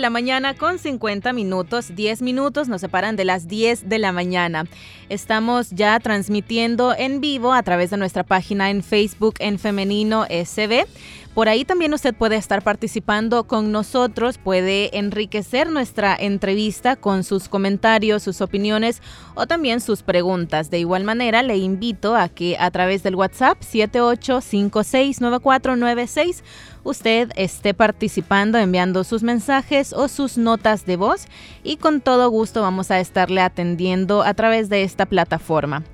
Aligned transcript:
La 0.00 0.10
mañana 0.10 0.54
con 0.54 0.78
50 0.78 1.32
minutos, 1.32 1.94
10 1.94 2.22
minutos 2.22 2.68
nos 2.68 2.80
separan 2.80 3.16
de 3.16 3.24
las 3.24 3.46
10 3.46 3.88
de 3.88 3.98
la 3.98 4.12
mañana. 4.12 4.64
Estamos 5.08 5.70
ya 5.70 5.98
transmitiendo 6.00 6.94
en 6.96 7.20
vivo 7.20 7.52
a 7.52 7.62
través 7.62 7.90
de 7.90 7.98
nuestra 7.98 8.24
página 8.24 8.70
en 8.70 8.82
Facebook 8.82 9.34
en 9.38 9.58
Femenino 9.58 10.26
SB. 10.28 10.86
Por 11.34 11.48
ahí 11.48 11.64
también 11.64 11.94
usted 11.94 12.12
puede 12.12 12.34
estar 12.34 12.62
participando 12.62 13.44
con 13.44 13.70
nosotros, 13.70 14.36
puede 14.36 14.98
enriquecer 14.98 15.70
nuestra 15.70 16.16
entrevista 16.18 16.96
con 16.96 17.22
sus 17.22 17.48
comentarios, 17.48 18.24
sus 18.24 18.40
opiniones 18.40 19.00
o 19.36 19.46
también 19.46 19.80
sus 19.80 20.02
preguntas. 20.02 20.70
De 20.70 20.80
igual 20.80 21.04
manera, 21.04 21.44
le 21.44 21.56
invito 21.56 22.16
a 22.16 22.28
que 22.28 22.56
a 22.58 22.68
través 22.72 23.04
del 23.04 23.14
WhatsApp 23.14 23.60
78569496 23.60 26.42
usted 26.82 27.30
esté 27.36 27.74
participando, 27.74 28.58
enviando 28.58 29.04
sus 29.04 29.22
mensajes 29.22 29.92
o 29.92 30.08
sus 30.08 30.38
notas 30.38 30.86
de 30.86 30.96
voz 30.96 31.26
y 31.62 31.76
con 31.76 32.00
todo 32.00 32.30
gusto 32.30 32.62
vamos 32.62 32.90
a 32.90 33.00
estarle 33.00 33.40
atendiendo 33.40 34.22
a 34.22 34.34
través 34.34 34.68
de 34.68 34.82
esta 34.82 35.06
plataforma. 35.06 35.84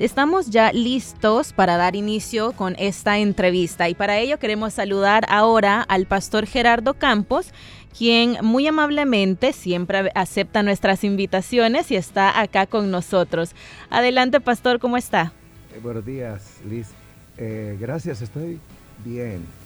Estamos 0.00 0.48
ya 0.48 0.72
listos 0.72 1.52
para 1.52 1.76
dar 1.76 1.94
inicio 1.94 2.52
con 2.52 2.74
esta 2.78 3.18
entrevista 3.18 3.90
y 3.90 3.94
para 3.94 4.18
ello 4.18 4.38
queremos 4.38 4.72
saludar 4.72 5.26
ahora 5.28 5.82
al 5.82 6.06
pastor 6.06 6.46
Gerardo 6.46 6.94
Campos, 6.94 7.52
quien 7.98 8.38
muy 8.42 8.66
amablemente 8.66 9.52
siempre 9.52 10.10
acepta 10.14 10.62
nuestras 10.62 11.04
invitaciones 11.04 11.90
y 11.90 11.96
está 11.96 12.40
acá 12.40 12.64
con 12.64 12.90
nosotros. 12.90 13.54
Adelante, 13.90 14.40
pastor, 14.40 14.78
¿cómo 14.78 14.96
está? 14.96 15.34
Eh, 15.74 15.80
buenos 15.82 16.06
días, 16.06 16.56
Liz. 16.66 16.88
Eh, 17.36 17.76
gracias, 17.78 18.22
estoy 18.22 18.58
bien. 19.04 19.59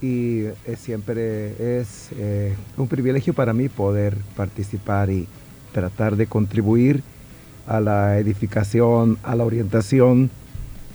Y 0.00 0.44
eh, 0.44 0.56
siempre 0.78 1.80
es 1.80 2.08
un 2.76 2.88
privilegio 2.88 3.34
para 3.34 3.52
mí 3.52 3.68
poder 3.68 4.16
participar 4.36 5.10
y 5.10 5.26
tratar 5.72 6.16
de 6.16 6.26
contribuir 6.26 7.02
a 7.66 7.80
la 7.80 8.18
edificación, 8.18 9.18
a 9.22 9.34
la 9.36 9.44
orientación, 9.44 10.30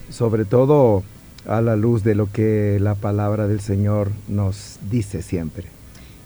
sobre 0.10 0.46
todo 0.46 1.04
a 1.48 1.62
la 1.62 1.76
luz 1.76 2.04
de 2.04 2.16
lo 2.16 2.32
que 2.32 2.78
la 2.82 2.96
palabra 2.96 3.48
del 3.48 3.62
Señor 3.62 4.12
nos 4.28 4.80
dice 4.90 5.22
siempre. 5.22 5.68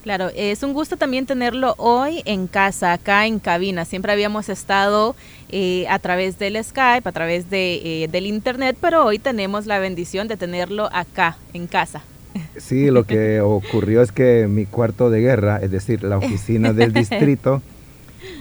Claro, 0.04 0.30
es 0.34 0.64
un 0.64 0.74
gusto 0.74 0.96
también 0.96 1.26
tenerlo 1.26 1.76
hoy 1.78 2.22
en 2.26 2.48
casa, 2.48 2.94
acá 2.94 3.26
en 3.26 3.40
cabina. 3.40 3.84
Siempre 3.84 4.14
habíamos 4.14 4.48
estado 4.48 5.16
eh, 5.50 5.86
a 5.90 6.00
través 6.00 6.40
del 6.40 6.64
Skype, 6.64 7.08
a 7.08 7.12
través 7.12 7.50
de, 7.50 8.04
eh, 8.04 8.08
del 8.08 8.26
Internet, 8.26 8.78
pero 8.80 9.06
hoy 9.06 9.20
tenemos 9.20 9.66
la 9.66 9.78
bendición 9.78 10.30
de 10.30 10.38
tenerlo 10.38 10.90
acá, 10.94 11.38
en 11.54 11.68
casa. 11.68 12.02
Sí, 12.58 12.92
lo 12.92 13.06
que 13.06 13.42
ocurrió 13.42 14.02
es 14.02 14.12
que 14.12 14.48
mi 14.48 14.66
cuarto 14.66 15.10
de 15.10 15.22
guerra, 15.22 15.58
es 15.58 15.72
decir, 15.72 16.04
la 16.04 16.18
oficina 16.18 16.74
del 16.74 16.94
distrito, 16.94 17.62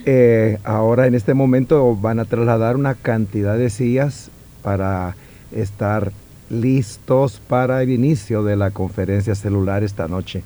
eh, 0.05 0.59
ahora 0.65 1.07
en 1.07 1.15
este 1.15 1.35
momento 1.35 1.97
van 1.97 2.19
a 2.19 2.25
trasladar 2.25 2.77
una 2.77 2.95
cantidad 2.95 3.57
de 3.57 3.71
sillas 3.71 4.31
para 4.63 5.17
estar 5.53 6.13
listos 6.51 7.41
para 7.47 7.83
el 7.83 7.91
inicio 7.91 8.43
de 8.43 8.57
la 8.57 8.71
conferencia 8.71 9.35
celular 9.35 9.83
esta 9.83 10.09
noche. 10.09 10.43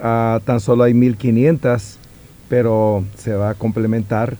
Ah, 0.00 0.40
tan 0.44 0.60
solo 0.60 0.84
hay 0.84 0.94
1500, 0.94 1.98
pero 2.48 3.04
se 3.16 3.34
va 3.34 3.50
a 3.50 3.54
complementar 3.54 4.36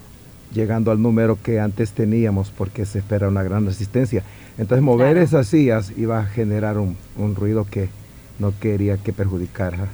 llegando 0.53 0.91
al 0.91 1.01
número 1.01 1.37
que 1.41 1.59
antes 1.59 1.91
teníamos 1.91 2.49
porque 2.49 2.85
se 2.85 2.99
espera 2.99 3.27
una 3.27 3.43
gran 3.43 3.65
resistencia. 3.65 4.23
Entonces 4.57 4.83
mover 4.83 5.17
esas 5.17 5.47
sillas 5.47 5.93
iba 5.95 6.19
a 6.19 6.25
generar 6.25 6.77
un 6.77 7.35
ruido 7.35 7.65
que 7.69 7.89
no 8.39 8.53
quería 8.59 8.97
que 8.97 9.13
perjudicara. 9.13 9.89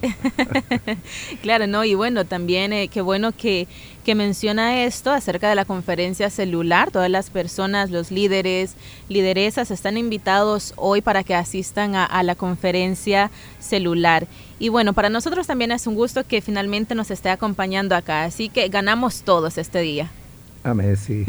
claro, 1.42 1.68
no, 1.68 1.84
y 1.84 1.96
bueno, 1.96 2.26
también 2.26 2.72
eh, 2.74 2.88
qué 2.88 3.02
bueno 3.02 3.32
que, 3.32 3.68
que 4.04 4.16
menciona 4.16 4.84
esto 4.84 5.12
acerca 5.12 5.50
de 5.50 5.56
la 5.56 5.66
conferencia 5.66 6.30
celular. 6.30 6.92
Todas 6.92 7.10
las 7.10 7.30
personas, 7.30 7.90
los 7.90 8.12
líderes, 8.12 8.76
lideresas 9.10 9.72
están 9.72 9.98
invitados 9.98 10.74
hoy 10.78 11.02
para 11.02 11.24
que 11.24 11.36
asistan 11.36 11.96
a, 11.96 12.06
a 12.06 12.24
la 12.24 12.36
conferencia 12.36 13.32
celular. 13.60 14.28
Y 14.60 14.70
bueno, 14.70 14.94
para 14.94 15.10
nosotros 15.10 15.48
también 15.48 15.72
es 15.72 15.88
un 15.88 15.96
gusto 15.96 16.24
que 16.26 16.42
finalmente 16.42 16.96
nos 16.96 17.12
esté 17.12 17.30
acompañando 17.30 17.96
acá, 17.96 18.24
así 18.24 18.50
que 18.50 18.70
ganamos 18.70 19.24
todos 19.24 19.58
este 19.58 19.82
día. 19.82 20.12
Amén, 20.66 20.98
sí. 20.98 21.26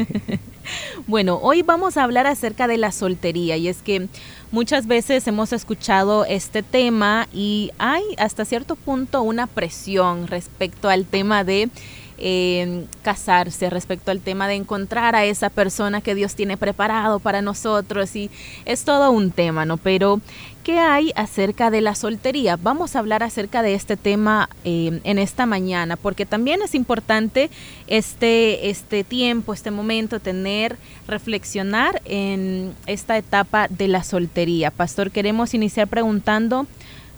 bueno, 1.07 1.37
hoy 1.43 1.61
vamos 1.61 1.95
a 1.95 2.03
hablar 2.03 2.25
acerca 2.25 2.67
de 2.67 2.79
la 2.79 2.91
soltería 2.91 3.55
y 3.55 3.67
es 3.67 3.83
que 3.83 4.07
muchas 4.51 4.87
veces 4.87 5.27
hemos 5.27 5.53
escuchado 5.53 6.25
este 6.25 6.63
tema 6.63 7.27
y 7.31 7.69
hay 7.77 8.01
hasta 8.17 8.45
cierto 8.45 8.75
punto 8.75 9.21
una 9.21 9.45
presión 9.45 10.25
respecto 10.25 10.89
al 10.89 11.05
tema 11.05 11.43
de 11.43 11.69
eh, 12.17 12.85
casarse, 13.03 13.69
respecto 13.69 14.11
al 14.11 14.21
tema 14.21 14.47
de 14.47 14.55
encontrar 14.55 15.15
a 15.15 15.25
esa 15.25 15.49
persona 15.49 16.01
que 16.01 16.15
Dios 16.15 16.35
tiene 16.35 16.57
preparado 16.57 17.19
para 17.19 17.41
nosotros 17.41 18.15
y 18.15 18.31
es 18.65 18.83
todo 18.83 19.11
un 19.11 19.31
tema, 19.31 19.65
¿no? 19.65 19.77
Pero 19.77 20.19
¿qué 20.63 20.79
hay 20.79 21.13
acerca 21.15 21.69
de 21.69 21.81
la 21.81 21.95
soltería? 21.95 22.57
Vamos 22.57 22.95
a 22.95 22.99
hablar 22.99 23.23
acerca 23.23 23.61
de 23.61 23.73
este 23.73 23.97
tema 23.97 24.49
eh, 24.65 24.99
en 25.03 25.19
esta 25.19 25.45
mañana, 25.45 25.95
porque 25.95 26.25
también 26.25 26.61
es 26.61 26.75
importante 26.75 27.49
este, 27.87 28.69
este 28.69 29.03
tiempo, 29.03 29.53
este 29.53 29.71
momento, 29.71 30.19
tener, 30.19 30.77
reflexionar 31.07 32.01
en 32.05 32.73
esta 32.85 33.17
etapa 33.17 33.67
de 33.69 33.87
la 33.87 34.03
soltería. 34.03 34.71
Pastor, 34.71 35.11
queremos 35.11 35.53
iniciar 35.53 35.87
preguntando, 35.87 36.67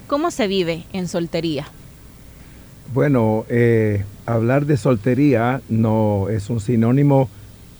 ¿cómo 0.07 0.29
se 0.29 0.47
vive 0.47 0.83
en 0.93 1.07
soltería? 1.07 1.67
Bueno, 2.91 3.45
eh, 3.49 4.03
hablar 4.25 4.65
de 4.65 4.75
soltería 4.75 5.61
no 5.69 6.27
es 6.27 6.49
un 6.49 6.59
sinónimo 6.59 7.29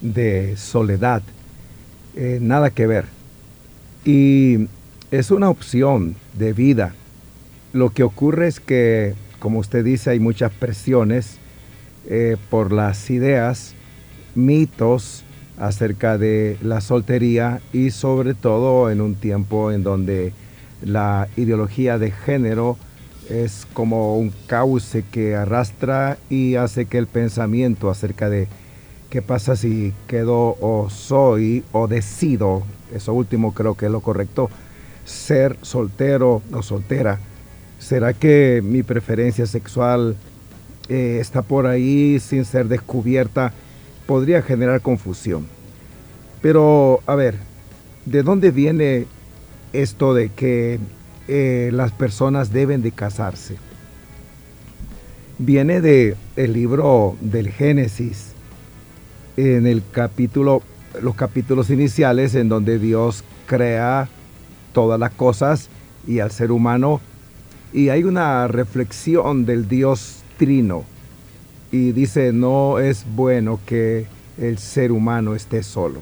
de 0.02 0.56
soledad, 0.56 1.24
eh, 2.16 2.38
nada 2.40 2.70
que 2.70 2.86
ver. 2.86 3.06
Y 4.06 4.68
es 5.10 5.32
una 5.32 5.50
opción 5.50 6.16
de 6.38 6.54
vida. 6.54 6.94
Lo 7.74 7.90
que 7.90 8.04
ocurre 8.04 8.50
es 8.50 8.60
que, 8.60 9.16
como 9.40 9.58
usted 9.58 9.84
dice, 9.84 10.12
hay 10.12 10.20
muchas 10.20 10.52
presiones 10.52 11.40
eh, 12.08 12.38
por 12.52 12.72
las 12.72 13.10
ideas, 13.10 13.74
mitos 14.36 15.24
acerca 15.58 16.20
de 16.20 16.60
la 16.62 16.82
soltería 16.82 17.62
y 17.74 17.90
sobre 17.90 18.36
todo 18.36 18.92
en 18.92 19.02
un 19.02 19.16
tiempo 19.16 19.72
en 19.72 19.82
donde 19.82 20.34
la 20.84 21.28
ideología 21.36 21.98
de 21.98 22.12
género 22.12 22.78
es 23.30 23.68
como 23.74 24.18
un 24.18 24.34
cauce 24.48 25.04
que 25.04 25.36
arrastra 25.36 26.18
y 26.30 26.56
hace 26.56 26.86
que 26.86 26.98
el 26.98 27.08
pensamiento 27.08 27.90
acerca 27.90 28.30
de 28.30 28.48
qué 29.10 29.22
pasa 29.22 29.56
si 29.56 29.94
quedo 30.08 30.58
o 30.60 30.90
soy 30.90 31.64
o 31.72 31.88
decido, 31.88 32.64
eso 32.94 33.14
último 33.14 33.54
creo 33.54 33.76
que 33.76 33.86
es 33.86 33.92
lo 33.92 34.02
correcto, 34.02 34.50
ser 35.06 35.58
soltero 35.62 36.42
o 36.52 36.62
soltera. 36.62 37.20
¿Será 37.80 38.14
que 38.14 38.62
mi 38.64 38.84
preferencia 38.84 39.46
sexual 39.46 40.16
eh, 40.90 41.18
está 41.22 41.42
por 41.42 41.66
ahí 41.66 42.20
sin 42.20 42.46
ser 42.46 42.68
descubierta? 42.68 43.54
Podría 44.06 44.42
generar 44.42 44.82
confusión. 44.82 45.48
Pero, 46.42 47.00
a 47.06 47.16
ver, 47.16 47.36
¿de 48.06 48.24
dónde 48.24 48.52
viene 48.52 49.06
esto 49.72 50.14
de 50.14 50.30
que 50.30 50.80
eh, 51.32 51.70
las 51.72 51.92
personas 51.92 52.52
deben 52.52 52.82
de 52.82 52.92
casarse. 52.92 53.56
Viene 55.38 55.80
de 55.80 56.16
el 56.36 56.54
libro 56.54 57.18
del 57.22 57.50
Génesis, 57.50 58.32
en 59.38 59.68
el 59.68 59.84
capítulo, 59.92 60.64
los 61.04 61.14
capítulos 61.14 61.70
iniciales 61.70 62.34
en 62.34 62.50
donde 62.50 62.80
Dios 62.80 63.24
crea 63.46 64.10
todas 64.74 65.00
las 65.00 65.12
cosas 65.12 65.70
y 66.08 66.18
al 66.18 66.32
ser 66.32 66.52
humano, 66.52 67.00
y 67.74 67.90
hay 67.90 68.06
una 68.06 68.48
reflexión 68.48 69.46
del 69.46 69.68
Dios 69.68 70.24
trino, 70.38 70.84
y 71.72 71.92
dice, 71.92 72.34
no 72.34 72.80
es 72.80 73.06
bueno 73.16 73.60
que 73.68 74.08
el 74.40 74.58
ser 74.58 74.92
humano 74.92 75.36
esté 75.36 75.62
solo, 75.62 76.02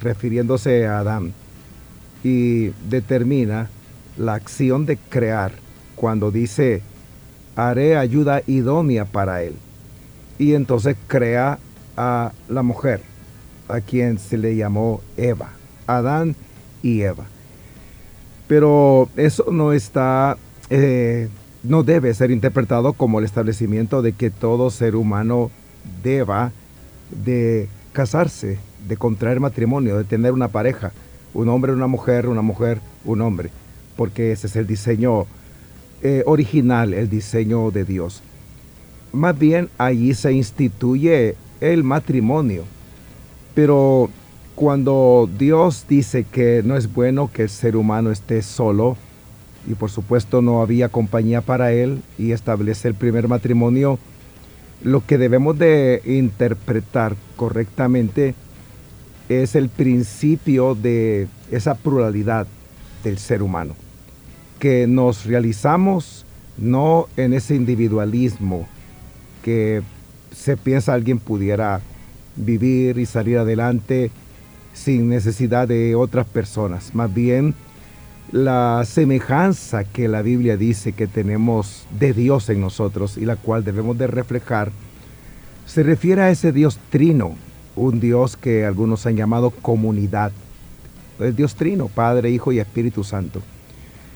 refiriéndose 0.00 0.86
a 0.86 1.00
Adán, 1.00 1.32
y 2.22 2.68
determina 2.88 3.68
la 4.16 4.34
acción 4.34 4.86
de 4.86 4.96
crear 4.96 5.52
cuando 5.96 6.30
dice, 6.30 6.82
haré 7.56 7.96
ayuda 7.96 8.42
idónea 8.46 9.04
para 9.04 9.42
él. 9.42 9.54
y 10.36 10.54
entonces 10.54 10.96
crea 11.06 11.58
a 11.96 12.32
la 12.48 12.62
mujer, 12.64 13.00
a 13.68 13.80
quien 13.80 14.18
se 14.18 14.36
le 14.36 14.56
llamó 14.56 15.00
Eva, 15.16 15.52
Adán 15.86 16.34
y 16.82 17.02
Eva. 17.02 17.24
Pero 18.48 19.08
eso 19.16 19.46
no 19.52 19.72
está, 19.72 20.36
eh, 20.70 21.28
no 21.62 21.84
debe 21.84 22.12
ser 22.14 22.32
interpretado 22.32 22.94
como 22.94 23.20
el 23.20 23.24
establecimiento 23.24 24.02
de 24.02 24.12
que 24.12 24.30
todo 24.30 24.70
ser 24.70 24.96
humano 24.96 25.52
deba 26.02 26.50
de 27.24 27.68
casarse, 27.92 28.58
de 28.88 28.96
contraer 28.96 29.38
matrimonio, 29.38 29.96
de 29.96 30.04
tener 30.04 30.32
una 30.32 30.48
pareja, 30.48 30.92
un 31.32 31.48
hombre, 31.48 31.72
una 31.72 31.86
mujer, 31.86 32.26
una 32.26 32.42
mujer, 32.42 32.80
un 33.04 33.20
hombre, 33.20 33.50
porque 33.96 34.32
ese 34.32 34.46
es 34.46 34.56
el 34.56 34.66
diseño 34.66 35.26
eh, 36.02 36.22
original, 36.26 36.94
el 36.94 37.08
diseño 37.08 37.70
de 37.70 37.84
Dios. 37.84 38.22
Más 39.12 39.38
bien 39.38 39.68
allí 39.78 40.14
se 40.14 40.32
instituye 40.32 41.36
el 41.60 41.84
matrimonio, 41.84 42.64
pero 43.54 44.10
cuando 44.54 45.28
Dios 45.38 45.86
dice 45.88 46.24
que 46.24 46.62
no 46.64 46.76
es 46.76 46.92
bueno 46.92 47.30
que 47.32 47.42
el 47.42 47.48
ser 47.48 47.76
humano 47.76 48.10
esté 48.10 48.42
solo, 48.42 48.96
y 49.66 49.74
por 49.74 49.90
supuesto 49.90 50.42
no 50.42 50.60
había 50.60 50.88
compañía 50.88 51.40
para 51.40 51.72
él, 51.72 52.02
y 52.18 52.32
establece 52.32 52.88
el 52.88 52.94
primer 52.94 53.28
matrimonio, 53.28 53.98
lo 54.82 55.04
que 55.06 55.16
debemos 55.16 55.58
de 55.58 56.02
interpretar 56.04 57.16
correctamente 57.36 58.34
es 59.28 59.54
el 59.54 59.68
principio 59.68 60.74
de 60.74 61.28
esa 61.50 61.74
pluralidad 61.74 62.46
del 63.02 63.18
ser 63.18 63.42
humano, 63.42 63.74
que 64.64 64.86
nos 64.86 65.26
realizamos 65.26 66.24
no 66.56 67.06
en 67.18 67.34
ese 67.34 67.54
individualismo 67.54 68.66
que 69.42 69.82
se 70.32 70.56
piensa 70.56 70.94
alguien 70.94 71.18
pudiera 71.18 71.82
vivir 72.34 72.96
y 72.96 73.04
salir 73.04 73.36
adelante 73.36 74.10
sin 74.72 75.10
necesidad 75.10 75.68
de 75.68 75.94
otras 75.94 76.26
personas. 76.26 76.94
Más 76.94 77.12
bien, 77.12 77.54
la 78.32 78.84
semejanza 78.86 79.84
que 79.84 80.08
la 80.08 80.22
Biblia 80.22 80.56
dice 80.56 80.92
que 80.94 81.08
tenemos 81.08 81.84
de 82.00 82.14
Dios 82.14 82.48
en 82.48 82.62
nosotros 82.62 83.18
y 83.18 83.26
la 83.26 83.36
cual 83.36 83.64
debemos 83.64 83.98
de 83.98 84.06
reflejar, 84.06 84.72
se 85.66 85.82
refiere 85.82 86.22
a 86.22 86.30
ese 86.30 86.52
Dios 86.52 86.78
trino, 86.88 87.34
un 87.76 88.00
Dios 88.00 88.38
que 88.38 88.64
algunos 88.64 89.04
han 89.04 89.16
llamado 89.16 89.50
comunidad. 89.50 90.32
El 91.20 91.36
Dios 91.36 91.54
trino, 91.54 91.88
Padre, 91.88 92.30
Hijo 92.30 92.50
y 92.50 92.60
Espíritu 92.60 93.04
Santo. 93.04 93.42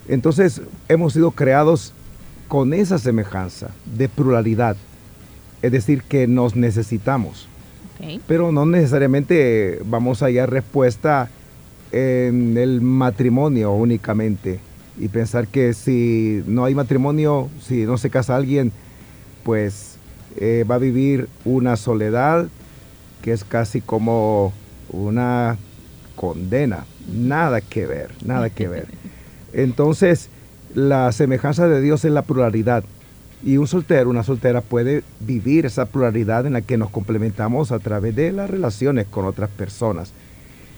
Entonces 0.09 0.63
hemos 0.89 1.13
sido 1.13 1.31
creados 1.33 1.93
con 2.49 2.73
esa 2.73 2.99
semejanza 2.99 3.71
de 3.85 4.09
pluralidad, 4.09 4.77
es 5.63 5.71
decir, 5.71 6.03
que 6.03 6.27
nos 6.27 6.57
necesitamos. 6.57 7.49
Pero 8.27 8.53
no 8.53 8.65
necesariamente 8.65 9.81
vamos 9.85 10.23
a 10.23 10.27
hallar 10.27 10.51
respuesta 10.51 11.29
en 11.91 12.57
el 12.57 12.81
matrimonio 12.81 13.73
únicamente 13.73 14.61
y 14.99 15.09
pensar 15.09 15.49
que 15.49 15.75
si 15.75 16.43
no 16.47 16.65
hay 16.65 16.75
matrimonio, 16.75 17.49
si 17.61 17.85
no 17.85 17.99
se 17.99 18.11
casa 18.11 18.37
alguien, 18.37 18.73
pues 19.43 19.97
eh, 20.37 20.65
va 20.69 20.77
a 20.77 20.79
vivir 20.79 21.29
una 21.45 21.77
soledad 21.77 22.49
que 23.23 23.33
es 23.33 23.45
casi 23.45 23.81
como 23.81 24.53
una 24.91 25.57
condena. 26.15 26.85
Nada 27.13 27.61
que 27.61 27.87
ver, 27.87 28.15
nada 28.25 28.51
que 28.51 28.69
ver. 28.69 28.87
Entonces, 29.53 30.29
la 30.75 31.11
semejanza 31.13 31.69
de 31.69 31.81
Dios 31.81 32.05
es 32.05 32.13
la 32.13 32.23
pluralidad. 32.23 32.85
Y 33.45 33.57
un 33.57 33.69
soltero, 33.69 34.11
una 34.11 34.25
soltera 34.25 34.61
puede 34.61 35.05
vivir 35.21 35.65
esa 35.67 35.87
pluralidad 35.87 36.47
en 36.47 36.55
la 36.55 36.63
que 36.63 36.77
nos 36.77 36.91
complementamos 36.91 37.71
a 37.71 37.79
través 37.79 38.17
de 38.17 38.33
las 38.33 38.51
relaciones 38.51 39.07
con 39.07 39.25
otras 39.25 39.49
personas. 39.51 40.13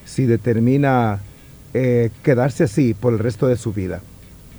Si 0.05 0.27
determina 0.27 1.21
eh, 1.73 2.11
quedarse 2.23 2.65
así 2.65 2.95
por 2.95 3.13
el 3.13 3.19
resto 3.19 3.47
de 3.47 3.57
su 3.57 3.73
vida, 3.73 4.03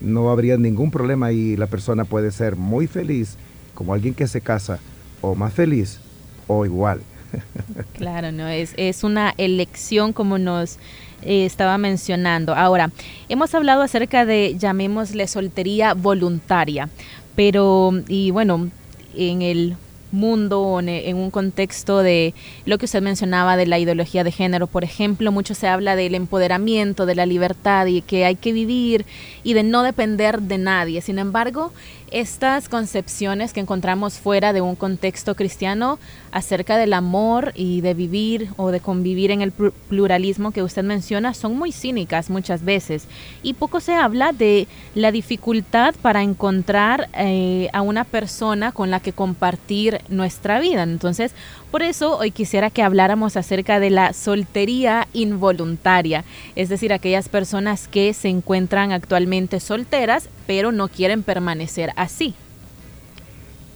no 0.02 0.32
habría 0.32 0.58
ningún 0.58 0.90
problema 0.90 1.32
y 1.32 1.56
la 1.56 1.68
persona 1.68 2.06
puede 2.06 2.32
ser 2.32 2.56
muy 2.56 2.88
feliz 2.88 3.38
como 3.76 3.94
alguien 3.94 4.16
que 4.16 4.28
se 4.28 4.42
casa 4.42 4.80
o 5.22 5.36
más 5.36 5.54
feliz 5.54 6.00
o 6.48 6.66
igual. 6.66 7.02
Claro, 7.94 8.32
no 8.32 8.48
es, 8.48 8.74
es 8.78 9.04
una 9.04 9.34
elección 9.38 10.14
como 10.14 10.38
nos 10.38 10.78
eh, 11.22 11.46
estaba 11.46 11.78
mencionando. 11.78 12.56
Ahora, 12.56 12.92
hemos 13.30 13.54
hablado 13.54 13.82
acerca 13.82 14.26
de, 14.26 14.56
llamémosle, 14.58 15.28
soltería 15.28 15.94
voluntaria. 15.94 16.90
Pero, 17.36 17.92
y 18.08 18.32
bueno, 18.32 18.70
en 19.16 19.42
el 19.42 19.76
mundo, 20.12 20.80
en 20.84 21.16
un 21.16 21.32
contexto 21.32 22.00
de 22.00 22.34
lo 22.66 22.78
que 22.78 22.86
usted 22.86 23.02
mencionaba 23.02 23.56
de 23.56 23.66
la 23.66 23.80
ideología 23.80 24.24
de 24.24 24.32
género, 24.32 24.68
por 24.68 24.84
ejemplo, 24.84 25.32
mucho 25.32 25.54
se 25.54 25.68
habla 25.68 25.96
del 25.96 26.16
empoderamiento, 26.16 27.06
de 27.06 27.16
la 27.16 27.26
libertad 27.26 27.86
y 27.86 28.02
que 28.02 28.26
hay 28.26 28.36
que 28.36 28.52
vivir 28.52 29.06
y 29.44 29.54
de 29.54 29.64
no 29.64 29.84
depender 29.84 30.42
de 30.42 30.58
nadie. 30.58 31.02
Sin 31.02 31.20
embargo, 31.20 31.72
estas 32.12 32.70
concepciones 32.70 33.54
que 33.54 33.62
encontramos 33.62 34.20
fuera 34.20 34.54
de 34.54 34.62
un 34.62 34.76
contexto 34.76 35.36
cristiano 35.36 35.98
acerca 36.32 36.78
del 36.78 36.94
amor 36.94 37.54
y 37.56 37.82
de 37.82 37.94
vivir 37.94 38.50
o 38.58 38.72
de 38.72 38.80
convivir 38.80 39.32
en 39.32 39.42
el 39.42 39.52
pluralismo 39.52 40.52
que 40.52 40.64
usted 40.64 40.84
menciona 40.84 41.34
son 41.34 41.58
muy 41.58 41.72
cínicas 41.72 42.30
muchas 42.30 42.64
veces 42.64 43.08
y 43.44 43.54
poco 43.54 43.80
se 43.80 43.94
habla 43.94 44.32
de 44.34 44.68
la 44.94 45.12
dificultad 45.12 45.96
para 46.02 46.22
encontrar 46.22 47.10
eh, 47.14 47.70
a 47.74 47.82
una 47.82 48.04
persona 48.04 48.72
con 48.72 48.92
la 48.92 49.00
que 49.00 49.14
compartir 49.14 50.02
nuestra 50.10 50.60
vida. 50.60 50.84
Entonces, 50.84 51.34
por 51.72 51.84
eso 51.84 52.18
hoy 52.18 52.32
quisiera 52.32 52.70
que 52.70 52.84
habláramos 52.84 53.38
acerca 53.38 53.80
de 53.80 53.90
la 53.90 54.14
soltería 54.14 55.08
involuntaria, 55.14 56.26
es 56.56 56.70
decir, 56.70 56.92
aquellas 56.92 57.30
personas 57.30 57.88
que 57.88 58.14
se 58.14 58.28
encuentran 58.28 58.92
actualmente 58.92 59.60
solteras 59.60 60.30
pero 60.52 60.74
no 60.74 60.90
quieren 60.90 61.24
permanecer 61.24 61.92
así. 61.96 62.36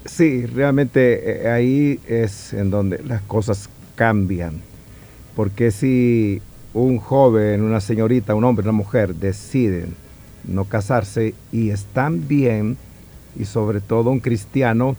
Sí, 0.03 0.45
realmente 0.45 1.45
eh, 1.45 1.49
ahí 1.49 2.01
es 2.05 2.51
en 2.51 2.69
donde 2.69 3.01
las 3.01 3.21
cosas 3.21 3.69
cambian, 3.95 4.59
porque 5.37 5.71
si 5.71 6.41
un 6.73 6.97
joven, 6.97 7.61
una 7.61 7.79
señorita, 7.79 8.35
un 8.35 8.43
hombre, 8.43 8.63
una 8.63 8.73
mujer 8.73 9.15
deciden 9.15 9.95
no 10.43 10.65
casarse 10.65 11.33
y 11.53 11.69
están 11.69 12.27
bien, 12.27 12.75
y 13.39 13.45
sobre 13.45 13.79
todo 13.79 14.09
un 14.09 14.19
cristiano, 14.19 14.97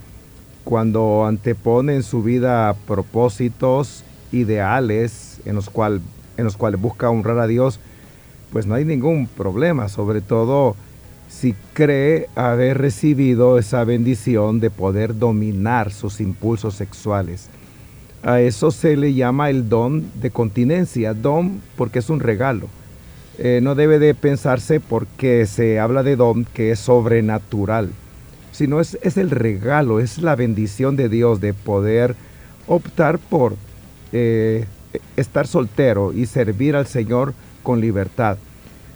cuando 0.64 1.26
antepone 1.26 1.94
en 1.94 2.02
su 2.02 2.22
vida 2.22 2.74
propósitos, 2.86 4.02
ideales 4.32 5.42
en 5.44 5.56
los, 5.56 5.68
cual, 5.68 6.00
en 6.38 6.44
los 6.44 6.56
cuales 6.56 6.80
busca 6.80 7.10
honrar 7.10 7.38
a 7.38 7.46
Dios, 7.46 7.80
pues 8.50 8.64
no 8.64 8.76
hay 8.76 8.86
ningún 8.86 9.26
problema, 9.26 9.90
sobre 9.90 10.22
todo 10.22 10.74
si 11.28 11.54
cree 11.72 12.28
haber 12.34 12.78
recibido 12.78 13.58
esa 13.58 13.84
bendición 13.84 14.60
de 14.60 14.70
poder 14.70 15.18
dominar 15.18 15.92
sus 15.92 16.20
impulsos 16.20 16.74
sexuales. 16.74 17.48
A 18.22 18.40
eso 18.40 18.70
se 18.70 18.96
le 18.96 19.14
llama 19.14 19.50
el 19.50 19.68
don 19.68 20.04
de 20.20 20.30
continencia, 20.30 21.14
don 21.14 21.60
porque 21.76 22.00
es 22.00 22.10
un 22.10 22.20
regalo. 22.20 22.68
Eh, 23.38 23.60
no 23.62 23.74
debe 23.74 23.98
de 23.98 24.14
pensarse 24.14 24.80
porque 24.80 25.46
se 25.46 25.78
habla 25.78 26.02
de 26.02 26.16
don 26.16 26.44
que 26.44 26.70
es 26.70 26.78
sobrenatural 26.78 27.90
sino 28.56 28.80
es, 28.80 28.96
es 29.02 29.18
el 29.18 29.30
regalo, 29.30 30.00
es 30.00 30.16
la 30.16 30.34
bendición 30.34 30.96
de 30.96 31.10
Dios 31.10 31.42
de 31.42 31.52
poder 31.52 32.16
optar 32.66 33.18
por 33.18 33.54
eh, 34.12 34.64
estar 35.16 35.46
soltero 35.46 36.14
y 36.14 36.24
servir 36.24 36.74
al 36.74 36.86
Señor 36.86 37.34
con 37.62 37.82
libertad. 37.82 38.38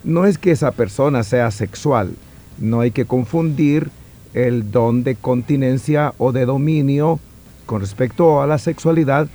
No 0.04 0.25
es 0.25 0.38
que 0.38 0.50
esa 0.50 0.73
persona 0.73 1.23
sea 1.23 1.50
sexual, 1.50 2.14
no 2.59 2.80
hay 2.80 2.90
que 2.90 3.04
confundir 3.04 3.90
el 4.35 4.71
don 4.71 5.02
de 5.02 5.16
continencia 5.16 6.14
o 6.19 6.33
de 6.33 6.47
dominio 6.47 7.19
con 7.66 7.80
respecto 7.80 8.40
a 8.40 8.47
la 8.47 8.59
sexualidad 8.59 9.28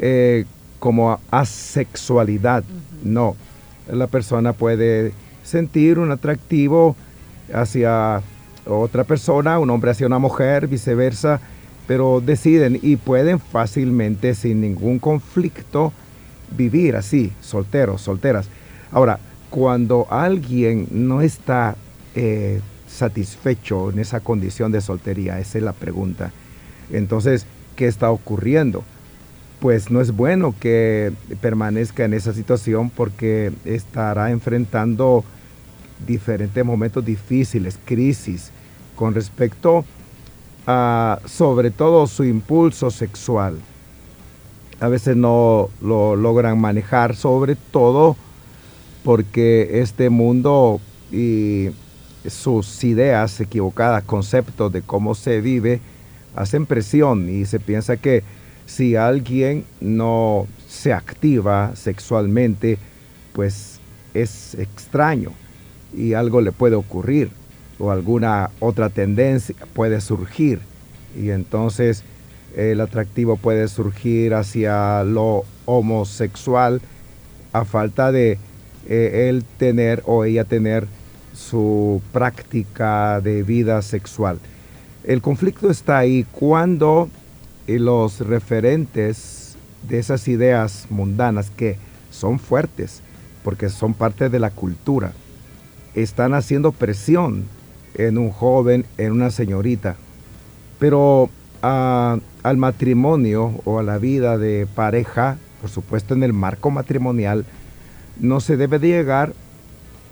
eh, 0.00 0.44
como 0.78 1.20
asexualidad. 1.30 2.64
No, 3.02 3.36
la 3.90 4.06
persona 4.06 4.52
puede 4.52 5.12
sentir 5.42 5.98
un 5.98 6.10
atractivo 6.10 6.96
hacia 7.52 8.22
otra 8.66 9.04
persona, 9.04 9.58
un 9.58 9.70
hombre 9.70 9.90
hacia 9.90 10.06
una 10.06 10.18
mujer, 10.18 10.68
viceversa, 10.68 11.40
pero 11.86 12.20
deciden 12.20 12.78
y 12.80 12.96
pueden 12.96 13.38
fácilmente, 13.40 14.34
sin 14.34 14.60
ningún 14.60 14.98
conflicto, 14.98 15.92
vivir 16.56 16.96
así, 16.96 17.32
solteros, 17.40 18.00
solteras. 18.00 18.48
Ahora, 18.92 19.18
cuando 19.52 20.06
alguien 20.08 20.88
no 20.92 21.20
está 21.20 21.76
eh, 22.14 22.62
satisfecho 22.88 23.90
en 23.90 23.98
esa 23.98 24.20
condición 24.20 24.72
de 24.72 24.80
soltería, 24.80 25.38
esa 25.40 25.58
es 25.58 25.64
la 25.64 25.74
pregunta. 25.74 26.32
Entonces, 26.90 27.44
¿qué 27.76 27.86
está 27.86 28.10
ocurriendo? 28.10 28.82
Pues 29.60 29.90
no 29.90 30.00
es 30.00 30.12
bueno 30.12 30.54
que 30.58 31.12
permanezca 31.42 32.06
en 32.06 32.14
esa 32.14 32.32
situación 32.32 32.88
porque 32.88 33.52
estará 33.66 34.30
enfrentando 34.30 35.22
diferentes 36.06 36.64
momentos 36.64 37.04
difíciles, 37.04 37.78
crisis, 37.84 38.52
con 38.96 39.14
respecto 39.14 39.84
ah, 40.66 41.20
sobre 41.26 41.70
todo 41.70 42.06
su 42.06 42.24
impulso 42.24 42.90
sexual. 42.90 43.58
A 44.80 44.88
veces 44.88 45.14
no 45.14 45.68
lo 45.82 46.16
logran 46.16 46.58
manejar, 46.58 47.14
sobre 47.14 47.54
todo 47.54 48.16
porque 49.04 49.80
este 49.80 50.10
mundo 50.10 50.80
y 51.10 51.70
sus 52.26 52.84
ideas 52.84 53.40
equivocadas, 53.40 54.04
conceptos 54.04 54.72
de 54.72 54.82
cómo 54.82 55.14
se 55.14 55.40
vive, 55.40 55.80
hacen 56.34 56.66
presión 56.66 57.28
y 57.28 57.44
se 57.44 57.60
piensa 57.60 57.96
que 57.96 58.22
si 58.66 58.96
alguien 58.96 59.64
no 59.80 60.46
se 60.68 60.92
activa 60.92 61.74
sexualmente, 61.74 62.78
pues 63.32 63.80
es 64.14 64.54
extraño 64.54 65.32
y 65.94 66.14
algo 66.14 66.40
le 66.40 66.52
puede 66.52 66.76
ocurrir 66.76 67.30
o 67.78 67.90
alguna 67.90 68.50
otra 68.60 68.88
tendencia 68.88 69.56
puede 69.74 70.00
surgir. 70.00 70.60
Y 71.16 71.30
entonces 71.30 72.04
el 72.56 72.80
atractivo 72.80 73.36
puede 73.36 73.68
surgir 73.68 74.34
hacia 74.34 75.04
lo 75.04 75.44
homosexual 75.66 76.80
a 77.52 77.64
falta 77.64 78.12
de 78.12 78.38
eh, 78.88 79.28
él 79.28 79.44
tener 79.58 80.02
o 80.06 80.24
ella 80.24 80.44
tener 80.44 80.86
su 81.34 82.02
práctica 82.12 83.20
de 83.20 83.42
vida 83.42 83.80
sexual. 83.82 84.38
El 85.04 85.22
conflicto 85.22 85.70
está 85.70 85.98
ahí 85.98 86.26
cuando 86.30 87.08
eh, 87.66 87.78
los 87.78 88.20
referentes 88.20 89.56
de 89.88 89.98
esas 89.98 90.28
ideas 90.28 90.86
mundanas 90.90 91.50
que 91.50 91.76
son 92.10 92.38
fuertes 92.38 93.00
porque 93.42 93.68
son 93.68 93.94
parte 93.94 94.28
de 94.28 94.38
la 94.38 94.50
cultura 94.50 95.12
están 95.94 96.34
haciendo 96.34 96.72
presión 96.72 97.44
en 97.94 98.18
un 98.18 98.30
joven, 98.30 98.86
en 98.98 99.12
una 99.12 99.30
señorita. 99.30 99.96
Pero 100.78 101.30
al 101.60 102.56
matrimonio 102.56 103.60
o 103.64 103.78
a 103.78 103.82
la 103.82 103.98
vida 103.98 104.36
de 104.36 104.66
pareja, 104.74 105.36
por 105.60 105.70
supuesto 105.70 106.14
en 106.14 106.22
el 106.22 106.32
marco 106.32 106.70
matrimonial, 106.70 107.44
no 108.18 108.40
se 108.40 108.56
debe 108.56 108.78
de 108.78 108.88
llegar 108.88 109.32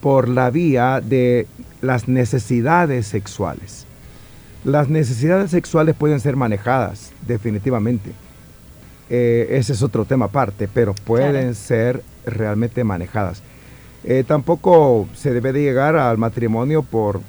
por 0.00 0.28
la 0.28 0.50
vía 0.50 1.00
de 1.00 1.47
las 1.80 2.09
necesidades 2.09 3.07
sexuales. 3.07 3.87
Las 4.64 4.88
necesidades 4.88 5.50
sexuales 5.50 5.95
pueden 5.97 6.21
ser 6.21 6.37
manejadas, 6.37 7.12
definitivamente. 7.26 8.12
Eh, 9.09 9.49
ese 9.50 9.73
es 9.73 9.83
otro 9.83 10.04
tema 10.04 10.26
aparte, 10.26 10.69
pero 10.73 10.95
pueden 10.95 11.54
ser 11.54 12.02
realmente 12.26 12.85
manejadas. 12.85 13.42
Eh, 14.04 14.25
tampoco 14.26 15.09
se 15.14 15.33
debe 15.33 15.52
de 15.52 15.62
llegar 15.62 15.97
al 15.97 16.16
matrimonio 16.16 16.83
por 16.83 17.21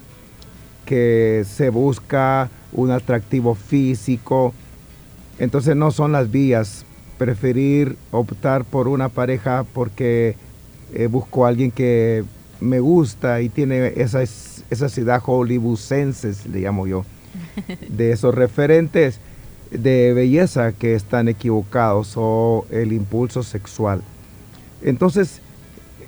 que 0.86 1.46
se 1.48 1.70
busca 1.70 2.50
un 2.72 2.92
atractivo 2.92 3.56
físico. 3.56 4.54
Entonces 5.40 5.76
no 5.76 5.92
son 5.92 6.12
las 6.12 6.32
vías. 6.32 6.86
Preferir 7.18 7.98
optar 8.12 8.66
por 8.66 8.88
una 8.88 9.10
pareja 9.10 9.66
porque 9.74 10.36
eh, 10.94 11.08
busco 11.08 11.46
a 11.46 11.50
alguien 11.50 11.72
que 11.72 12.24
me 12.60 12.80
gusta 12.80 13.42
y 13.42 13.50
tiene 13.50 13.94
esas, 13.96 14.64
esas 14.70 14.98
ideas 14.98 15.24
hollywoodenses, 15.24 16.46
le 16.46 16.62
llamo 16.62 16.88
yo, 16.88 17.06
de 17.90 18.12
esos 18.12 18.34
referentes 18.36 19.20
de 19.72 20.14
belleza 20.14 20.74
que 20.74 20.96
están 20.96 21.28
equivocados 21.28 22.14
o 22.16 22.66
el 22.72 22.92
impulso 22.92 23.42
sexual. 23.42 24.02
Entonces, 24.82 25.42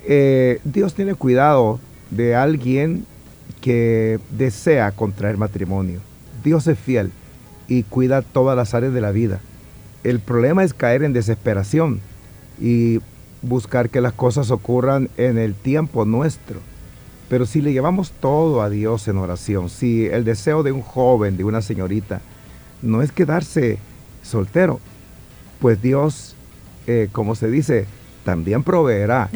eh, 0.06 0.60
Dios 0.64 0.94
tiene 0.94 1.14
cuidado 1.14 1.80
de 2.10 2.34
alguien 2.34 3.06
que 3.60 4.20
desea 4.30 4.92
contraer 4.92 5.38
matrimonio. 5.38 6.00
Dios 6.44 6.66
es 6.66 6.78
fiel 6.78 7.10
y 7.66 7.84
cuida 7.84 8.20
todas 8.20 8.56
las 8.56 8.74
áreas 8.74 8.92
de 8.92 9.00
la 9.00 9.10
vida. 9.10 9.40
El 10.02 10.20
problema 10.20 10.62
es 10.62 10.74
caer 10.74 11.02
en 11.02 11.14
desesperación 11.14 12.00
y 12.60 13.00
buscar 13.44 13.90
que 13.90 14.00
las 14.00 14.12
cosas 14.12 14.50
ocurran 14.50 15.10
en 15.16 15.38
el 15.38 15.54
tiempo 15.54 16.04
nuestro. 16.04 16.60
Pero 17.28 17.46
si 17.46 17.60
le 17.60 17.72
llevamos 17.72 18.12
todo 18.12 18.62
a 18.62 18.70
Dios 18.70 19.08
en 19.08 19.18
oración, 19.18 19.68
si 19.68 20.06
el 20.06 20.24
deseo 20.24 20.62
de 20.62 20.72
un 20.72 20.82
joven, 20.82 21.36
de 21.36 21.44
una 21.44 21.62
señorita, 21.62 22.20
no 22.82 23.02
es 23.02 23.12
quedarse 23.12 23.78
soltero, 24.22 24.80
pues 25.60 25.80
Dios, 25.80 26.36
eh, 26.86 27.08
como 27.12 27.34
se 27.34 27.50
dice, 27.50 27.86
también 28.24 28.62
proveerá 28.62 29.30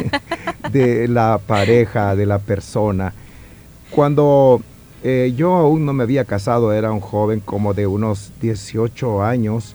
de 0.72 1.08
la 1.08 1.40
pareja, 1.44 2.14
de 2.14 2.26
la 2.26 2.38
persona. 2.38 3.12
Cuando 3.90 4.60
eh, 5.02 5.32
yo 5.36 5.54
aún 5.54 5.84
no 5.84 5.92
me 5.92 6.04
había 6.04 6.24
casado, 6.24 6.72
era 6.72 6.92
un 6.92 7.00
joven 7.00 7.40
como 7.40 7.74
de 7.74 7.86
unos 7.86 8.32
18 8.40 9.22
años 9.22 9.74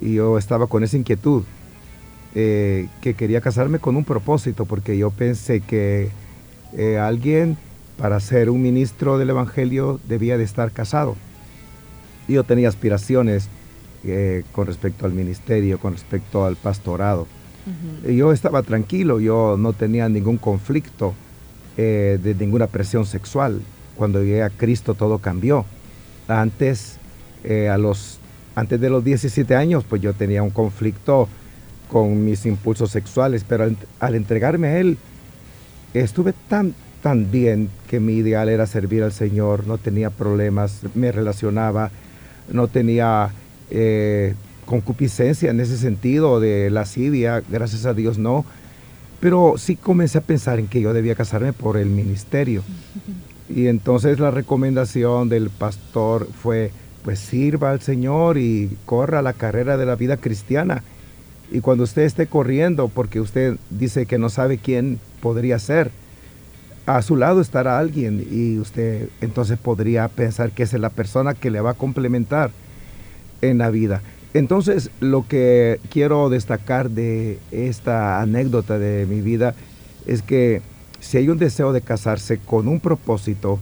y 0.00 0.14
yo 0.14 0.38
estaba 0.38 0.66
con 0.66 0.82
esa 0.84 0.96
inquietud, 0.96 1.44
eh, 2.34 2.88
que 3.00 3.14
quería 3.14 3.40
casarme 3.40 3.78
con 3.78 3.96
un 3.96 4.04
propósito, 4.04 4.64
porque 4.64 4.96
yo 4.96 5.10
pensé 5.10 5.60
que 5.60 6.10
eh, 6.76 6.98
alguien 6.98 7.56
para 7.98 8.18
ser 8.20 8.50
un 8.50 8.62
ministro 8.62 9.18
del 9.18 9.30
Evangelio 9.30 10.00
debía 10.08 10.38
de 10.38 10.44
estar 10.44 10.70
casado. 10.72 11.16
Y 12.28 12.34
yo 12.34 12.44
tenía 12.44 12.68
aspiraciones 12.68 13.48
con 14.50 14.66
respecto 14.66 15.06
al 15.06 15.12
ministerio, 15.12 15.78
con 15.78 15.92
respecto 15.92 16.44
al 16.44 16.56
pastorado. 16.56 17.28
Yo 18.04 18.32
estaba 18.32 18.62
tranquilo, 18.62 19.20
yo 19.20 19.56
no 19.56 19.72
tenía 19.72 20.08
ningún 20.08 20.36
conflicto 20.36 21.14
eh, 21.78 22.18
de 22.22 22.34
ninguna 22.34 22.66
presión 22.66 23.06
sexual. 23.06 23.62
Cuando 23.96 24.20
llegué 24.22 24.42
a 24.42 24.50
Cristo 24.50 24.92
todo 24.94 25.18
cambió. 25.18 25.64
Antes, 26.28 26.98
eh, 27.44 27.68
a 27.68 27.78
los, 27.78 28.18
antes 28.54 28.78
de 28.78 28.90
los 28.90 29.02
17 29.02 29.54
años, 29.54 29.84
pues 29.88 30.02
yo 30.02 30.12
tenía 30.12 30.42
un 30.42 30.50
conflicto 30.50 31.28
con 31.92 32.24
mis 32.24 32.46
impulsos 32.46 32.90
sexuales, 32.90 33.44
pero 33.46 33.70
al, 34.00 34.14
entregarme 34.14 34.68
a 34.68 34.78
Él, 34.80 34.96
estuve 35.92 36.32
tan, 36.48 36.74
tan 37.02 37.30
bien 37.30 37.68
que 37.86 38.00
mi 38.00 38.14
ideal 38.14 38.48
era 38.48 38.66
servir 38.66 39.02
al 39.02 39.12
Señor, 39.12 39.66
no 39.66 39.76
tenía 39.76 40.08
problemas, 40.08 40.80
me 40.94 41.12
relacionaba, 41.12 41.90
no 42.50 42.66
tenía 42.66 43.28
eh, 43.70 44.34
concupiscencia 44.64 45.50
en 45.50 45.60
ese 45.60 45.76
sentido 45.76 46.40
de 46.40 46.70
lascivia, 46.70 47.42
gracias 47.50 47.84
a 47.84 47.92
Dios 47.92 48.16
no, 48.16 48.46
pero 49.20 49.56
sí 49.58 49.76
comencé 49.76 50.16
a 50.16 50.22
pensar 50.22 50.58
en 50.58 50.68
que 50.68 50.80
yo 50.80 50.94
debía 50.94 51.14
casarme 51.14 51.52
por 51.52 51.76
el 51.76 51.90
ministerio. 51.90 52.62
Y 53.54 53.66
entonces 53.66 54.18
la 54.18 54.30
recomendación 54.30 55.28
del 55.28 55.50
pastor 55.50 56.26
fue, 56.42 56.70
pues 57.04 57.18
sirva 57.18 57.70
al 57.70 57.82
Señor 57.82 58.38
y 58.38 58.78
corra 58.86 59.20
la 59.20 59.34
carrera 59.34 59.76
de 59.76 59.84
la 59.84 59.94
vida 59.94 60.16
cristiana. 60.16 60.82
Y 61.52 61.60
cuando 61.60 61.84
usted 61.84 62.02
esté 62.02 62.26
corriendo, 62.26 62.88
porque 62.88 63.20
usted 63.20 63.58
dice 63.68 64.06
que 64.06 64.16
no 64.16 64.30
sabe 64.30 64.56
quién 64.56 64.98
podría 65.20 65.58
ser, 65.58 65.90
a 66.86 67.02
su 67.02 67.14
lado 67.14 67.42
estará 67.42 67.78
alguien 67.78 68.26
y 68.28 68.58
usted 68.58 69.08
entonces 69.20 69.58
podría 69.58 70.08
pensar 70.08 70.50
que 70.50 70.62
es 70.62 70.72
la 70.72 70.88
persona 70.88 71.34
que 71.34 71.50
le 71.50 71.60
va 71.60 71.72
a 71.72 71.74
complementar 71.74 72.50
en 73.42 73.58
la 73.58 73.70
vida. 73.70 74.00
Entonces, 74.34 74.90
lo 75.00 75.28
que 75.28 75.78
quiero 75.90 76.30
destacar 76.30 76.88
de 76.88 77.38
esta 77.50 78.22
anécdota 78.22 78.78
de 78.78 79.04
mi 79.06 79.20
vida 79.20 79.54
es 80.06 80.22
que 80.22 80.62
si 81.00 81.18
hay 81.18 81.28
un 81.28 81.38
deseo 81.38 81.74
de 81.74 81.82
casarse 81.82 82.38
con 82.38 82.66
un 82.66 82.80
propósito, 82.80 83.58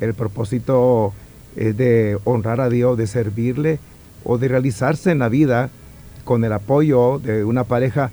el 0.00 0.14
propósito 0.14 1.12
es 1.56 1.76
de 1.76 2.18
honrar 2.24 2.62
a 2.62 2.70
Dios, 2.70 2.96
de 2.96 3.06
servirle 3.06 3.80
o 4.24 4.38
de 4.38 4.48
realizarse 4.48 5.10
en 5.10 5.18
la 5.18 5.28
vida 5.28 5.68
con 6.28 6.44
el 6.44 6.52
apoyo 6.52 7.18
de 7.18 7.42
una 7.42 7.64
pareja, 7.64 8.10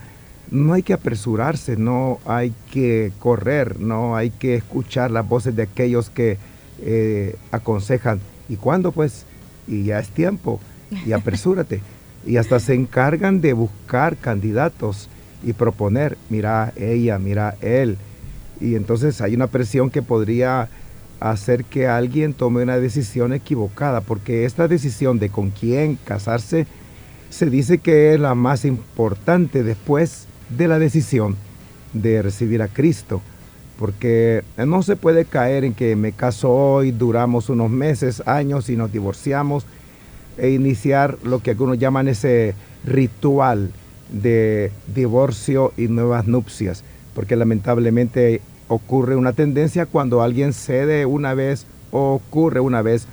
no 0.50 0.72
hay 0.72 0.84
que 0.84 0.94
apresurarse, 0.94 1.76
no 1.76 2.20
hay 2.26 2.54
que 2.72 3.12
correr, 3.20 3.78
no 3.82 4.16
hay 4.16 4.30
que 4.30 4.56
escuchar 4.56 5.12
las 5.12 5.28
voces 5.28 5.54
de 5.54 5.64
aquellos 5.64 6.10
que 6.10 6.38
eh, 6.82 7.36
aconsejan. 7.52 8.22
¿Y 8.48 8.56
cuándo? 8.56 8.94
Pues, 8.94 9.26
y 9.68 9.84
ya 9.84 10.00
es 10.00 10.08
tiempo 10.08 10.62
y 11.06 11.12
apresúrate. 11.12 11.82
y 12.26 12.38
hasta 12.38 12.62
se 12.62 12.74
encargan 12.74 13.42
de 13.42 13.52
buscar 13.52 14.16
candidatos 14.16 15.10
y 15.44 15.52
proponer, 15.52 16.18
mira 16.30 16.72
ella, 16.78 17.20
mira 17.20 17.58
él. 17.60 17.98
Y 18.62 18.76
entonces 18.76 19.20
hay 19.20 19.36
una 19.36 19.48
presión 19.48 19.90
que 19.90 20.02
podría 20.02 20.70
hacer 21.20 21.66
que 21.66 21.90
alguien 21.90 22.34
tome 22.34 22.64
una 22.64 22.80
decisión 22.80 23.34
equivocada, 23.34 24.00
porque 24.00 24.46
esta 24.46 24.70
decisión 24.70 25.20
de 25.20 25.28
con 25.28 25.50
quién 25.50 26.00
casarse 26.06 26.66
se 27.30 27.50
dice 27.50 27.80
que 27.80 28.14
es 28.14 28.20
la 28.20 28.36
más 28.36 28.66
importante 28.66 29.64
después 29.64 30.28
de 30.50 30.68
la 30.68 30.80
decisión 30.80 31.36
de 31.94 32.22
recibir 32.22 32.62
a 32.62 32.68
Cristo, 32.68 33.22
porque 33.78 34.44
no 34.58 34.84
se 34.84 34.96
puede 34.96 35.26
caer 35.26 35.64
en 35.64 35.74
que 35.74 35.96
me 35.96 36.12
caso 36.12 36.52
hoy, 36.52 36.92
duramos 36.92 37.50
unos 37.50 37.70
meses, 37.70 38.24
años 38.26 38.70
y 38.70 38.78
nos 38.78 38.92
divorciamos 38.92 39.66
e 40.38 40.50
iniciar 40.50 41.18
lo 41.24 41.42
que 41.42 41.52
algunos 41.52 41.80
llaman 41.80 42.08
ese 42.08 42.54
ritual 42.86 43.72
de 44.10 44.72
divorcio 44.94 45.74
y 45.78 45.88
nuevas 45.88 46.28
nupcias, 46.28 46.84
porque 47.14 47.36
lamentablemente 47.36 48.42
ocurre 48.68 49.16
una 49.16 49.34
tendencia 49.34 49.86
cuando 49.86 50.22
alguien 50.22 50.54
cede 50.54 51.06
una 51.06 51.34
vez 51.34 51.66
o 51.92 52.14
ocurre 52.16 52.60
una 52.60 52.82
vez, 52.82 53.08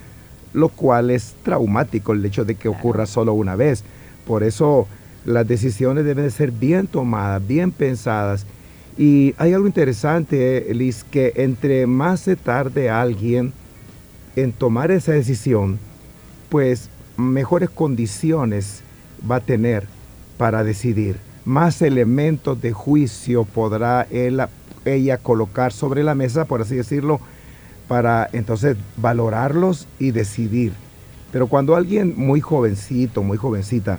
lo 0.53 0.69
cual 0.69 1.11
es 1.11 1.35
traumático 1.43 2.13
el 2.13 2.25
hecho 2.25 2.45
de 2.45 2.55
que 2.55 2.69
ocurra 2.69 3.07
solo 3.07 3.33
una 3.33 3.57
vez. 3.57 3.85
Por 4.27 4.43
eso 4.43 4.87
las 5.25 5.47
decisiones 5.47 6.05
deben 6.05 6.31
ser 6.31 6.51
bien 6.51 6.87
tomadas, 6.87 7.47
bien 7.47 7.73
pensadas. 7.73 8.47
Y 8.99 9.35
hay 9.39 9.53
algo 9.53 9.67
interesante, 9.67 10.67
Liz, 10.75 11.05
que 11.05 11.33
entre 11.37 11.87
más 11.87 12.21
se 12.21 12.37
tarde 12.37 12.91
alguien 12.91 13.53
en 14.37 14.53
tomar 14.53 14.91
esa 14.91 15.13
decisión, 15.13 15.79
pues 16.49 16.89
mejores 17.17 17.71
condiciones 17.71 18.83
va 19.31 19.37
a 19.37 19.41
tener 19.41 19.87
para 20.37 20.65
decidir. 20.65 21.17
Más 21.45 21.83
elementos 21.83 22.61
de 22.61 22.73
juicio 22.73 23.45
podrá 23.45 24.07
ella 24.85 25.19
colocar 25.19 25.73
sobre 25.73 26.05
la 26.05 26.15
mesa, 26.15 26.45
por 26.45 26.61
así 26.63 26.77
decirlo, 26.77 27.21
para 27.89 28.29
entonces 28.33 28.77
valorarlos 28.97 29.89
y 29.99 30.11
decidir. 30.11 30.73
Pero 31.33 31.47
cuando 31.47 31.77
alguien 31.77 32.15
muy 32.17 32.41
jovencito, 32.41 33.23
muy 33.23 33.39
jovencita, 33.39 33.99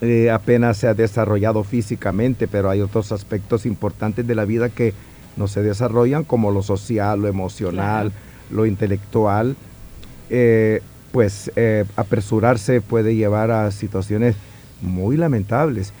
eh, 0.00 0.30
apenas 0.30 0.76
se 0.76 0.86
ha 0.86 0.94
desarrollado 0.94 1.64
físicamente, 1.64 2.46
pero 2.48 2.70
hay 2.70 2.80
otros 2.80 3.12
aspectos 3.12 3.66
importantes 3.66 4.26
de 4.26 4.34
la 4.34 4.44
vida 4.44 4.68
que 4.68 4.94
no 5.36 5.48
se 5.48 5.62
desarrollan, 5.62 6.24
como 6.24 6.50
lo 6.50 6.62
social, 6.62 7.20
lo 7.20 7.28
emocional, 7.28 8.12
lo 8.50 8.66
intelectual, 8.66 9.56
eh, 10.30 10.82
pues 11.12 11.50
eh, 11.56 11.84
apresurarse 11.96 12.80
puede 12.80 13.16
llevar 13.16 13.50
a 13.50 13.70
situaciones 13.70 14.36
muy 14.82 15.16
lamentables 15.16 15.92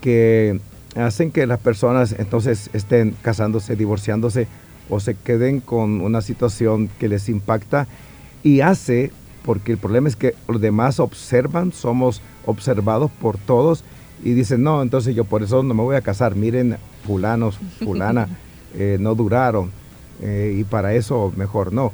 que 0.00 0.60
hacen 0.96 1.30
que 1.30 1.46
las 1.46 1.58
personas 1.58 2.14
entonces 2.18 2.70
estén 2.72 3.14
casándose, 3.22 3.76
divorciándose 3.76 4.46
o 4.88 5.00
se 5.00 5.14
queden 5.14 5.60
con 5.60 6.00
una 6.00 6.22
situación 6.22 6.88
que 6.98 7.08
les 7.08 7.28
impacta 7.28 7.86
y 8.42 8.60
hace, 8.60 9.10
porque 9.46 9.72
el 9.72 9.78
problema 9.78 10.08
es 10.08 10.16
que 10.16 10.34
los 10.48 10.60
demás 10.60 11.00
observan, 11.00 11.72
somos 11.72 12.20
observados 12.44 13.10
por 13.10 13.38
todos 13.38 13.84
y 14.22 14.32
dicen, 14.32 14.62
no, 14.62 14.82
entonces 14.82 15.14
yo 15.14 15.24
por 15.24 15.42
eso 15.42 15.62
no 15.62 15.72
me 15.72 15.82
voy 15.82 15.96
a 15.96 16.02
casar, 16.02 16.34
miren, 16.34 16.76
fulanos, 17.06 17.58
fulana, 17.78 18.28
eh, 18.74 18.98
no 19.00 19.14
duraron 19.14 19.70
y 20.20 20.64
para 20.64 20.94
eso 20.94 21.32
mejor 21.36 21.72
no. 21.72 21.92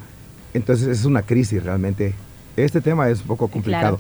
Entonces 0.55 0.87
es 0.87 1.05
una 1.05 1.23
crisis 1.23 1.63
realmente 1.63 2.15
este 2.57 2.81
tema 2.81 3.09
es 3.09 3.21
un 3.21 3.27
poco 3.27 3.49
complicado. 3.49 3.99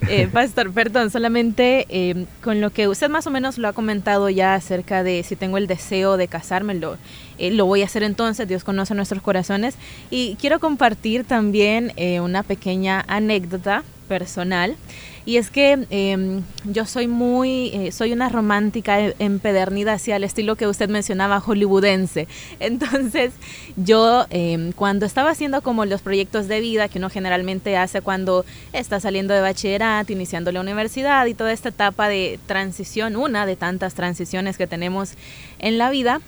Eh, 0.08 0.28
pastor, 0.32 0.72
perdón, 0.72 1.10
solamente 1.10 1.84
eh, 1.88 2.24
con 2.42 2.60
lo 2.60 2.70
que 2.70 2.88
usted 2.88 3.10
más 3.10 3.26
o 3.26 3.30
menos 3.30 3.58
lo 3.58 3.68
ha 3.68 3.72
comentado 3.72 4.30
ya 4.30 4.54
acerca 4.54 5.02
de 5.02 5.22
si 5.22 5.36
tengo 5.36 5.58
el 5.58 5.66
deseo 5.66 6.16
de 6.16 6.28
casarme, 6.28 6.74
lo, 6.74 6.96
eh, 7.36 7.50
lo 7.50 7.66
voy 7.66 7.82
a 7.82 7.86
hacer 7.86 8.02
entonces, 8.04 8.48
Dios 8.48 8.64
conoce 8.64 8.94
nuestros 8.94 9.22
corazones. 9.22 9.74
Y 10.10 10.36
quiero 10.40 10.60
compartir 10.60 11.24
también 11.24 11.92
una 12.22 12.42
pequeña 12.42 13.04
anécdota 13.08 13.82
personal. 14.08 14.76
Y 15.28 15.36
es 15.36 15.50
que 15.50 15.86
em, 15.90 16.42
yo 16.64 16.86
soy 16.86 17.06
muy, 17.06 17.68
eh, 17.74 17.92
soy 17.92 18.14
una 18.14 18.30
romántica 18.30 18.98
e, 18.98 19.14
empedernida 19.18 19.92
hacia 19.92 20.16
el 20.16 20.24
estilo 20.24 20.56
que 20.56 20.66
usted 20.66 20.88
mencionaba, 20.88 21.38
hollywoodense. 21.38 22.26
Entonces, 22.60 23.34
yo 23.76 24.24
em, 24.30 24.72
cuando 24.72 25.04
estaba 25.04 25.28
haciendo 25.28 25.60
como 25.60 25.84
los 25.84 26.00
proyectos 26.00 26.48
de 26.48 26.60
vida 26.60 26.88
que 26.88 26.96
uno 26.96 27.10
generalmente 27.10 27.76
hace 27.76 28.00
cuando 28.00 28.46
está 28.72 29.00
saliendo 29.00 29.34
de 29.34 29.42
bachillerato, 29.42 30.14
iniciando 30.14 30.50
la 30.50 30.62
universidad 30.62 31.26
y 31.26 31.34
toda 31.34 31.52
esta 31.52 31.68
etapa 31.68 32.08
de 32.08 32.40
transición, 32.46 33.14
una 33.14 33.44
de 33.44 33.56
tantas 33.56 33.92
transiciones 33.92 34.56
que 34.56 34.66
tenemos 34.66 35.10
en 35.58 35.76
la 35.76 35.90
vida, 35.90 36.22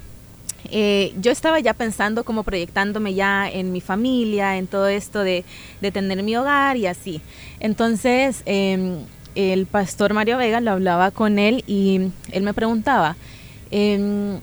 eh, 0.70 1.14
yo 1.20 1.32
estaba 1.32 1.60
ya 1.60 1.74
pensando 1.74 2.24
como 2.24 2.42
proyectándome 2.42 3.14
ya 3.14 3.48
en 3.50 3.72
mi 3.72 3.80
familia, 3.80 4.56
en 4.56 4.66
todo 4.66 4.88
esto 4.88 5.22
de, 5.22 5.44
tener 5.92 6.22
mi 6.22 6.36
hogar 6.36 6.76
y 6.76 6.86
así. 6.86 7.20
Entonces, 7.60 8.42
em, 8.46 8.98
el 9.34 9.66
pastor 9.66 10.12
Mario 10.14 10.36
Vega 10.36 10.60
lo 10.60 10.72
hablaba 10.72 11.10
con 11.10 11.38
él 11.38 11.64
y 11.66 12.10
él 12.32 12.42
me 12.42 12.54
preguntaba, 12.54 13.16
em, 13.70 14.40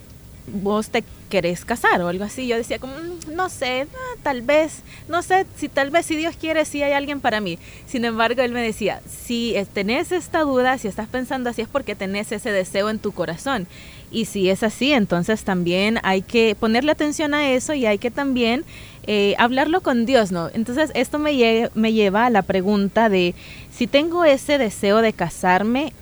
¿vos 0.48 0.90
te 0.90 1.04
querés 1.30 1.66
casar 1.66 2.02
o 2.02 2.08
algo 2.08 2.24
así? 2.24 2.48
Yo 2.48 2.56
decía 2.56 2.78
mm, 2.78 3.36
no 3.36 3.50
sé, 3.50 3.88
ah, 3.94 4.20
tal 4.24 4.42
vez, 4.42 4.82
no 5.08 5.22
sé, 5.22 5.46
si 5.56 5.70
tal 5.70 5.92
vez 5.92 6.06
si 6.06 6.16
Dios 6.16 6.36
quiere, 6.38 6.66
si 6.66 6.82
hay 6.84 6.94
alguien 6.94 7.20
para 7.20 7.42
mí. 7.42 7.60
Sin 7.86 8.06
embargo, 8.06 8.42
él 8.42 8.52
me 8.52 8.62
decía, 8.62 9.02
si 9.08 9.56
tenés 9.74 10.12
esta 10.12 10.42
duda, 10.42 10.78
si 10.78 10.88
estás 10.88 11.08
pensando 11.08 11.50
así 11.50 11.62
es 11.62 11.68
porque 11.68 11.96
tenés 11.96 12.32
ese 12.32 12.52
deseo 12.52 12.90
en 12.90 13.00
tu 13.00 13.12
corazón. 13.12 13.68
Y 14.10 14.26
si 14.26 14.50
es 14.50 14.64
así, 14.64 14.94
entonces 14.94 15.44
también 15.44 16.00
hay 16.04 16.22
que 16.22 16.56
ponerle 16.58 16.92
atención 16.92 17.34
a 17.34 17.52
eso 17.52 17.74
y 17.74 17.86
hay 17.86 17.98
que 17.98 18.10
también 18.10 18.64
eh, 19.06 19.36
hablarlo 19.38 19.82
con 19.82 20.06
Dios, 20.06 20.32
¿no? 20.32 20.50
Entonces 20.54 20.92
esto 20.96 21.20
me, 21.20 21.70
me 21.76 21.94
lleva 21.94 22.26
a 22.26 22.30
la 22.30 22.42
pregunta 22.42 23.10
de, 23.10 23.36
si 23.72 23.88
tengo 23.88 24.24
ese 24.24 24.58
deseo 24.58 25.02
de 25.02 25.14
casarme, 25.14 25.94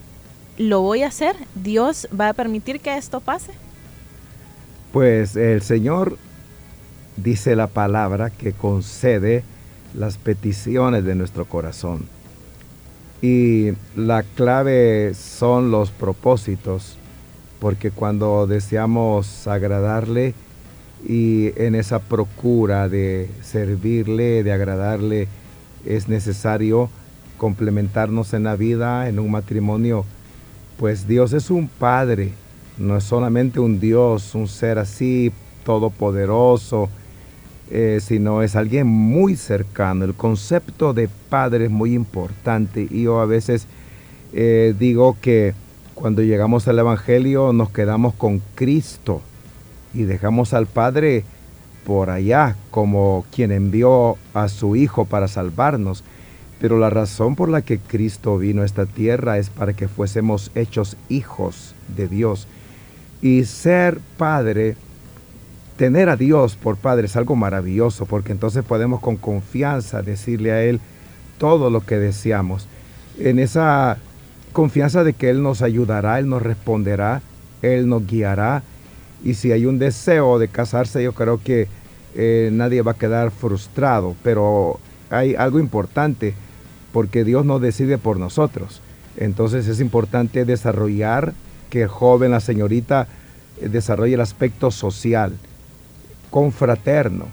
¿lo 0.58 0.82
voy 0.82 1.04
a 1.04 1.08
hacer? 1.08 1.36
¿Dios 1.56 2.08
va 2.20 2.30
a 2.30 2.34
permitir 2.34 2.80
que 2.80 2.96
esto 2.96 3.22
pase? 3.22 3.52
Pues 4.92 5.36
el 5.36 5.62
Señor 5.62 6.18
dice 7.18 7.56
la 7.56 7.68
palabra 7.68 8.30
que 8.30 8.54
concede 8.54 9.44
las 9.94 10.18
peticiones 10.18 11.04
de 11.06 11.16
nuestro 11.16 11.46
corazón. 11.46 12.08
Y 13.22 13.72
la 13.96 14.24
clave 14.24 15.14
son 15.16 15.72
los 15.72 15.90
propósitos 15.90 16.98
porque 17.60 17.92
cuando 17.92 18.48
deseamos 18.48 19.48
agradarle 19.48 20.34
y 21.08 21.52
en 21.62 21.76
esa 21.76 22.00
procura 22.00 22.90
de 22.90 23.30
servirle, 23.42 24.44
de 24.44 24.52
agradarle, 24.52 25.28
es 25.86 26.08
necesario 26.08 26.90
complementarnos 27.38 28.34
en 28.34 28.44
la 28.44 28.56
vida, 28.56 29.08
en 29.08 29.20
un 29.20 29.32
matrimonio, 29.32 30.06
pues 30.78 31.08
Dios 31.08 31.34
es 31.34 31.50
un 31.50 31.68
Padre, 31.68 32.32
no 32.78 32.98
es 32.98 33.04
solamente 33.04 33.60
un 33.60 33.80
Dios, 33.80 34.36
un 34.36 34.48
ser 34.48 34.80
así 34.80 35.32
todopoderoso, 35.64 36.90
eh, 37.72 38.00
sino 38.02 38.44
es 38.44 38.56
alguien 38.56 38.88
muy 38.88 39.36
cercano. 39.36 40.06
El 40.06 40.14
concepto 40.14 40.94
de 40.94 41.10
Padre 41.30 41.66
es 41.66 41.72
muy 41.72 41.94
importante 41.94 42.88
y 42.90 43.04
yo 43.04 43.20
a 43.20 43.26
veces 43.26 43.68
eh, 44.34 44.76
digo 44.78 45.18
que 45.22 45.54
cuando 45.96 46.22
llegamos 46.22 46.68
al 46.68 46.78
Evangelio 46.78 47.54
nos 47.54 47.70
quedamos 47.70 48.14
con 48.14 48.42
Cristo 48.54 49.22
y 49.94 50.04
dejamos 50.04 50.54
al 50.54 50.68
Padre 50.68 51.24
por 51.86 52.10
allá 52.10 52.58
como 52.70 53.26
quien 53.34 53.52
envió 53.52 54.18
a 54.34 54.50
su 54.50 54.76
Hijo 54.76 55.06
para 55.06 55.30
salvarnos. 55.30 56.04
Pero 56.60 56.78
la 56.80 56.90
razón 56.90 57.36
por 57.36 57.50
la 57.50 57.62
que 57.62 57.80
Cristo 57.80 58.38
vino 58.38 58.62
a 58.62 58.66
esta 58.66 58.86
tierra 58.86 59.38
es 59.38 59.50
para 59.50 59.74
que 59.74 59.88
fuésemos 59.88 60.52
hechos 60.54 60.98
hijos 61.10 61.76
de 61.96 62.08
Dios. 62.08 62.48
Y 63.22 63.46
ser 63.46 64.00
padre, 64.18 64.76
tener 65.78 66.10
a 66.10 66.18
Dios 66.18 66.56
por 66.56 66.76
padre 66.76 67.08
es 67.08 67.16
algo 67.16 67.36
maravilloso, 67.36 68.06
porque 68.06 68.32
entonces 68.32 68.64
podemos 68.64 69.00
con 69.00 69.16
confianza 69.16 70.02
decirle 70.02 70.52
a 70.52 70.64
Él 70.64 70.80
todo 71.38 71.70
lo 71.70 71.82
que 71.82 71.98
deseamos. 71.98 72.68
En 73.18 73.40
esa 73.40 73.98
confianza 74.56 75.04
de 75.04 75.12
que 75.12 75.30
Él 75.30 75.44
nos 75.44 75.62
ayudará, 75.62 76.18
Él 76.18 76.30
nos 76.30 76.42
responderá, 76.42 77.22
Él 77.62 77.90
nos 77.90 78.08
guiará. 78.08 78.64
Y 79.24 79.34
si 79.34 79.52
hay 79.52 79.66
un 79.66 79.78
deseo 79.80 80.40
de 80.40 80.48
casarse, 80.48 81.04
yo 81.04 81.12
creo 81.12 81.42
que 81.44 81.68
eh, 82.16 82.50
nadie 82.54 82.82
va 82.82 82.94
a 82.94 82.98
quedar 82.98 83.32
frustrado. 83.32 84.16
Pero 84.24 84.80
hay 85.10 85.36
algo 85.36 85.60
importante, 85.60 86.34
porque 86.94 87.26
Dios 87.26 87.46
no 87.46 87.60
decide 87.60 87.98
por 87.98 88.18
nosotros. 88.18 88.82
Entonces 89.18 89.68
es 89.68 89.82
importante 89.82 90.46
desarrollar 90.46 91.34
que 91.70 91.84
el 91.84 91.90
joven, 91.90 92.32
la 92.32 92.40
señorita, 92.40 93.08
eh, 93.62 93.68
desarrolle 93.68 94.14
el 94.14 94.22
aspecto 94.22 94.72
social, 94.72 95.34
confraterno, 96.32 97.26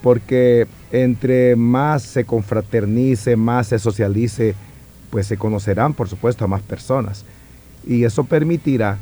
porque 0.00 0.68
entre 0.92 1.56
más 1.56 2.02
se 2.02 2.24
confraternice, 2.24 3.34
más 3.34 3.66
se 3.66 3.80
socialice, 3.80 4.54
pues 5.12 5.26
se 5.26 5.36
conocerán, 5.36 5.92
por 5.92 6.08
supuesto, 6.08 6.46
a 6.46 6.48
más 6.48 6.62
personas. 6.62 7.26
Y 7.86 8.04
eso 8.04 8.24
permitirá 8.24 8.96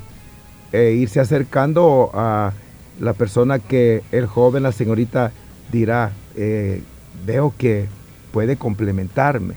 eh, 0.73 0.97
irse 0.99 1.21
acercando 1.21 2.11
a 2.13 2.53
la 2.99 3.13
persona 3.13 3.61
que 3.61 4.03
el 4.11 4.27
joven, 4.27 4.65
la 4.65 4.73
señorita, 4.73 5.31
dirá, 5.71 6.11
eh, 6.35 6.83
veo 7.25 7.55
que 7.57 7.87
puede 8.33 8.57
complementarme. 8.57 9.55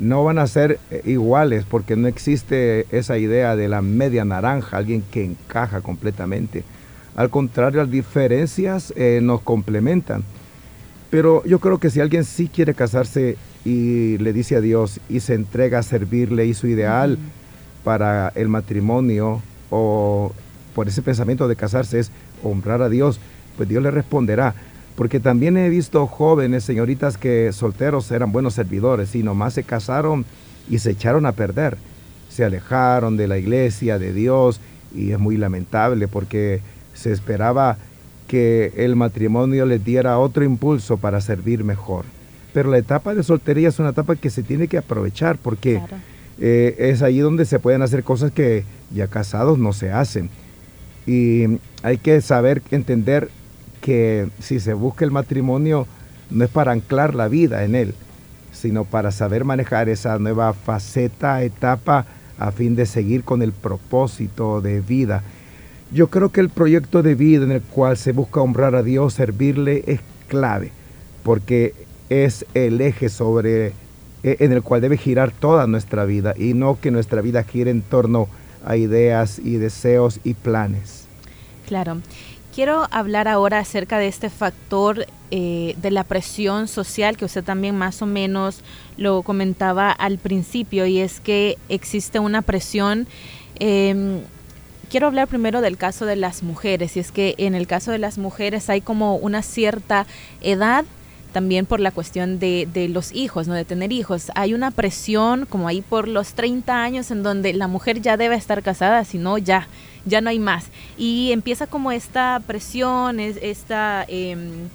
No 0.00 0.24
van 0.24 0.40
a 0.40 0.48
ser 0.48 0.80
eh, 0.90 1.02
iguales 1.04 1.64
porque 1.64 1.94
no 1.94 2.08
existe 2.08 2.86
esa 2.90 3.16
idea 3.16 3.54
de 3.54 3.68
la 3.68 3.80
media 3.80 4.24
naranja, 4.24 4.78
alguien 4.78 5.04
que 5.12 5.24
encaja 5.24 5.80
completamente. 5.80 6.64
Al 7.14 7.30
contrario, 7.30 7.82
las 7.82 7.90
diferencias 7.92 8.92
nos 9.22 9.42
complementan. 9.42 10.24
Pero 11.10 11.44
yo 11.44 11.60
creo 11.60 11.78
que 11.78 11.90
si 11.90 12.00
alguien 12.00 12.24
sí 12.24 12.48
quiere 12.48 12.74
casarse 12.74 13.36
y 13.64 14.18
le 14.18 14.32
dice 14.32 14.56
a 14.56 14.60
Dios 14.60 15.00
y 15.08 15.20
se 15.20 15.34
entrega 15.34 15.78
a 15.78 15.82
servirle 15.82 16.46
y 16.46 16.54
su 16.54 16.66
ideal 16.66 17.18
para 17.82 18.32
el 18.34 18.48
matrimonio 18.48 19.42
o 19.70 20.32
por 20.74 20.88
ese 20.88 21.02
pensamiento 21.02 21.48
de 21.48 21.56
casarse 21.56 22.00
es 22.00 22.10
honrar 22.42 22.82
a 22.82 22.88
Dios, 22.88 23.20
pues 23.56 23.68
Dios 23.68 23.82
le 23.82 23.90
responderá. 23.90 24.54
porque 24.96 25.18
también 25.18 25.56
he 25.56 25.68
visto 25.70 26.06
jóvenes, 26.06 26.62
señoritas 26.62 27.18
que 27.18 27.52
solteros 27.52 28.12
eran 28.12 28.30
buenos 28.30 28.54
servidores 28.54 29.16
y 29.16 29.24
nomás 29.24 29.54
se 29.54 29.64
casaron 29.64 30.24
y 30.70 30.78
se 30.78 30.92
echaron 30.92 31.26
a 31.26 31.32
perder. 31.32 31.76
Se 32.28 32.44
alejaron 32.44 33.16
de 33.16 33.26
la 33.26 33.36
iglesia, 33.36 33.98
de 33.98 34.12
Dios, 34.12 34.60
y 34.94 35.10
es 35.10 35.18
muy 35.18 35.36
lamentable 35.36 36.06
porque 36.06 36.60
se 36.94 37.10
esperaba 37.10 37.76
que 38.28 38.72
el 38.76 38.94
matrimonio 38.94 39.66
les 39.66 39.84
diera 39.84 40.18
otro 40.18 40.44
impulso 40.44 40.96
para 40.96 41.20
servir 41.20 41.64
mejor. 41.64 42.04
Pero 42.54 42.70
la 42.70 42.78
etapa 42.78 43.14
de 43.14 43.24
soltería 43.24 43.68
es 43.68 43.78
una 43.80 43.90
etapa 43.90 44.14
que 44.14 44.30
se 44.30 44.44
tiene 44.44 44.68
que 44.68 44.78
aprovechar 44.78 45.36
porque 45.36 45.82
eh, 46.38 46.76
es 46.78 47.02
ahí 47.02 47.18
donde 47.18 47.44
se 47.44 47.58
pueden 47.58 47.82
hacer 47.82 48.04
cosas 48.04 48.30
que 48.30 48.64
ya 48.94 49.08
casados 49.08 49.58
no 49.58 49.72
se 49.72 49.90
hacen. 49.90 50.30
Y 51.04 51.58
hay 51.82 51.98
que 51.98 52.20
saber 52.20 52.62
entender 52.70 53.28
que 53.80 54.28
si 54.38 54.60
se 54.60 54.72
busca 54.72 55.04
el 55.04 55.10
matrimonio 55.10 55.88
no 56.30 56.44
es 56.44 56.50
para 56.50 56.70
anclar 56.70 57.16
la 57.16 57.26
vida 57.26 57.64
en 57.64 57.74
él, 57.74 57.94
sino 58.52 58.84
para 58.84 59.10
saber 59.10 59.44
manejar 59.44 59.88
esa 59.88 60.18
nueva 60.20 60.52
faceta, 60.52 61.42
etapa, 61.42 62.06
a 62.38 62.52
fin 62.52 62.76
de 62.76 62.86
seguir 62.86 63.24
con 63.24 63.42
el 63.42 63.50
propósito 63.52 64.60
de 64.60 64.80
vida. 64.80 65.24
Yo 65.92 66.08
creo 66.08 66.30
que 66.30 66.40
el 66.40 66.50
proyecto 66.50 67.02
de 67.02 67.16
vida 67.16 67.44
en 67.44 67.52
el 67.52 67.62
cual 67.62 67.96
se 67.96 68.12
busca 68.12 68.40
honrar 68.40 68.76
a 68.76 68.84
Dios, 68.84 69.14
servirle, 69.14 69.82
es 69.86 70.00
clave, 70.28 70.70
porque 71.22 71.83
es 72.08 72.46
el 72.54 72.80
eje 72.80 73.08
sobre 73.08 73.72
e, 74.22 74.36
en 74.40 74.52
el 74.52 74.62
cual 74.62 74.80
debe 74.80 74.96
girar 74.96 75.30
toda 75.30 75.66
nuestra 75.66 76.04
vida 76.04 76.34
y 76.36 76.54
no 76.54 76.80
que 76.80 76.90
nuestra 76.90 77.20
vida 77.20 77.44
gire 77.44 77.70
en 77.70 77.82
torno 77.82 78.28
a 78.64 78.76
ideas 78.76 79.38
y 79.38 79.56
deseos 79.56 80.20
y 80.24 80.34
planes. 80.34 81.06
Claro. 81.66 81.98
Quiero 82.54 82.86
hablar 82.92 83.26
ahora 83.26 83.58
acerca 83.58 83.98
de 83.98 84.06
este 84.06 84.30
factor 84.30 85.06
eh, 85.32 85.74
de 85.78 85.90
la 85.90 86.04
presión 86.04 86.68
social 86.68 87.16
que 87.16 87.24
usted 87.24 87.42
también 87.42 87.76
más 87.76 88.00
o 88.00 88.06
menos 88.06 88.62
lo 88.96 89.22
comentaba 89.22 89.90
al 89.90 90.18
principio 90.18 90.86
y 90.86 91.00
es 91.00 91.18
que 91.18 91.58
existe 91.68 92.20
una 92.20 92.42
presión. 92.42 93.08
Em, 93.58 94.20
quiero 94.88 95.08
hablar 95.08 95.26
primero 95.26 95.60
del 95.60 95.76
caso 95.76 96.06
de 96.06 96.14
las 96.14 96.44
mujeres 96.44 96.96
y 96.96 97.00
es 97.00 97.10
que 97.10 97.34
en 97.38 97.56
el 97.56 97.66
caso 97.66 97.90
de 97.90 97.98
las 97.98 98.18
mujeres 98.18 98.70
hay 98.70 98.80
como 98.80 99.16
una 99.16 99.42
cierta 99.42 100.06
edad 100.40 100.84
también 101.34 101.66
por 101.66 101.80
la 101.80 101.90
cuestión 101.90 102.38
de, 102.38 102.68
de, 102.72 102.88
los 102.88 103.12
hijos, 103.12 103.48
¿no? 103.48 103.54
De 103.54 103.64
tener 103.64 103.92
hijos. 103.92 104.30
Hay 104.36 104.54
una 104.54 104.70
presión 104.70 105.46
como 105.46 105.66
ahí 105.66 105.82
por 105.82 106.06
los 106.06 106.34
30 106.34 106.80
años 106.80 107.10
en 107.10 107.24
donde 107.24 107.52
la 107.52 107.66
mujer 107.66 108.00
ya 108.00 108.16
debe 108.16 108.36
estar 108.36 108.62
casada, 108.62 109.04
si 109.04 109.18
no, 109.18 109.36
ya, 109.36 109.66
ya 110.06 110.20
no 110.20 110.30
hay 110.30 110.38
más. 110.38 110.66
Y 110.96 111.32
empieza 111.32 111.66
como 111.66 111.90
esta 111.90 112.40
presión, 112.46 113.18
es, 113.18 113.36
esta, 113.42 114.04
em, 114.06 114.68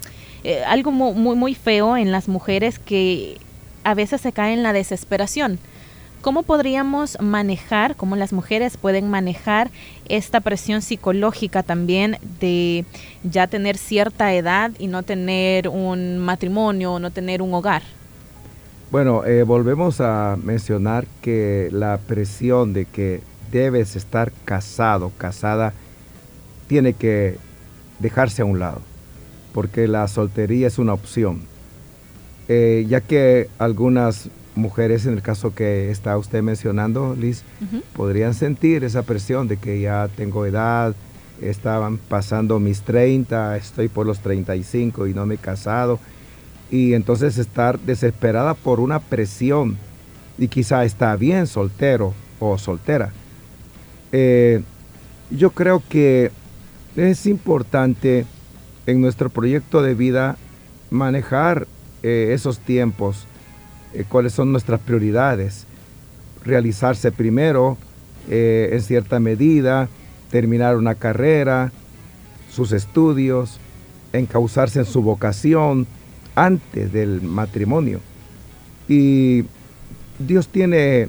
eh, 0.44 0.62
algo 0.64 0.92
muy, 0.92 1.34
muy 1.34 1.54
feo 1.54 1.96
en 1.96 2.12
las 2.12 2.28
mujeres 2.28 2.78
que 2.78 3.38
a 3.82 3.94
veces 3.94 4.20
se 4.20 4.30
cae 4.30 4.52
en 4.52 4.62
la 4.62 4.74
desesperación. 4.74 5.58
¿Cómo 6.20 6.42
podríamos 6.42 7.16
manejar, 7.22 7.96
cómo 7.96 8.14
las 8.14 8.34
mujeres 8.34 8.76
pueden 8.76 9.08
manejar 9.08 9.70
esta 10.06 10.42
presión 10.42 10.82
psicológica 10.82 11.62
también 11.62 12.18
de 12.40 12.84
ya 13.24 13.46
tener 13.46 13.78
cierta 13.78 14.34
edad 14.34 14.70
y 14.78 14.88
no 14.88 15.02
tener 15.02 15.68
un 15.68 16.18
matrimonio, 16.18 16.98
no 16.98 17.10
tener 17.10 17.40
un 17.40 17.54
hogar? 17.54 17.82
Bueno, 18.90 19.24
eh, 19.24 19.44
volvemos 19.44 20.02
a 20.02 20.36
mencionar 20.42 21.06
que 21.22 21.70
la 21.72 21.96
presión 21.96 22.74
de 22.74 22.84
que 22.84 23.22
debes 23.50 23.96
estar 23.96 24.30
casado, 24.44 25.12
casada, 25.16 25.72
tiene 26.66 26.92
que 26.92 27.38
dejarse 27.98 28.42
a 28.42 28.44
un 28.44 28.58
lado, 28.58 28.82
porque 29.54 29.88
la 29.88 30.06
soltería 30.06 30.66
es 30.66 30.78
una 30.78 30.92
opción. 30.92 31.44
Eh, 32.48 32.84
ya 32.88 33.00
que 33.00 33.48
algunas 33.58 34.28
mujeres, 34.54 35.06
en 35.06 35.14
el 35.14 35.22
caso 35.22 35.54
que 35.54 35.90
está 35.90 36.16
usted 36.18 36.42
mencionando, 36.42 37.16
Liz, 37.18 37.42
podrían 37.94 38.34
sentir 38.34 38.84
esa 38.84 39.02
presión 39.02 39.48
de 39.48 39.56
que 39.56 39.80
ya 39.80 40.08
tengo 40.16 40.46
edad, 40.46 40.94
estaban 41.40 41.98
pasando 41.98 42.58
mis 42.58 42.82
30, 42.82 43.56
estoy 43.56 43.88
por 43.88 44.06
los 44.06 44.20
35 44.20 45.06
y 45.06 45.14
no 45.14 45.26
me 45.26 45.36
he 45.36 45.38
casado, 45.38 45.98
y 46.70 46.94
entonces 46.94 47.38
estar 47.38 47.78
desesperada 47.80 48.54
por 48.54 48.80
una 48.80 48.98
presión, 49.00 49.78
y 50.38 50.48
quizá 50.48 50.84
está 50.84 51.16
bien 51.16 51.46
soltero 51.46 52.14
o 52.38 52.58
soltera, 52.58 53.12
eh, 54.12 54.62
yo 55.30 55.50
creo 55.50 55.82
que 55.88 56.32
es 56.96 57.26
importante 57.26 58.26
en 58.86 59.00
nuestro 59.00 59.30
proyecto 59.30 59.82
de 59.82 59.94
vida 59.94 60.36
manejar 60.90 61.68
eh, 62.02 62.30
esos 62.32 62.58
tiempos, 62.58 63.26
eh, 63.94 64.04
cuáles 64.08 64.32
son 64.32 64.52
nuestras 64.52 64.80
prioridades, 64.80 65.66
realizarse 66.44 67.12
primero 67.12 67.76
en 68.28 68.80
cierta 68.82 69.18
medida, 69.18 69.88
terminar 70.30 70.76
una 70.76 70.94
carrera, 70.94 71.72
sus 72.48 72.70
estudios, 72.70 73.58
encauzarse 74.12 74.78
en 74.78 74.84
su 74.84 75.02
vocación 75.02 75.86
antes 76.36 76.92
del 76.92 77.22
matrimonio. 77.22 77.98
Y 78.88 79.46
Dios 80.20 80.46
tiene 80.46 81.08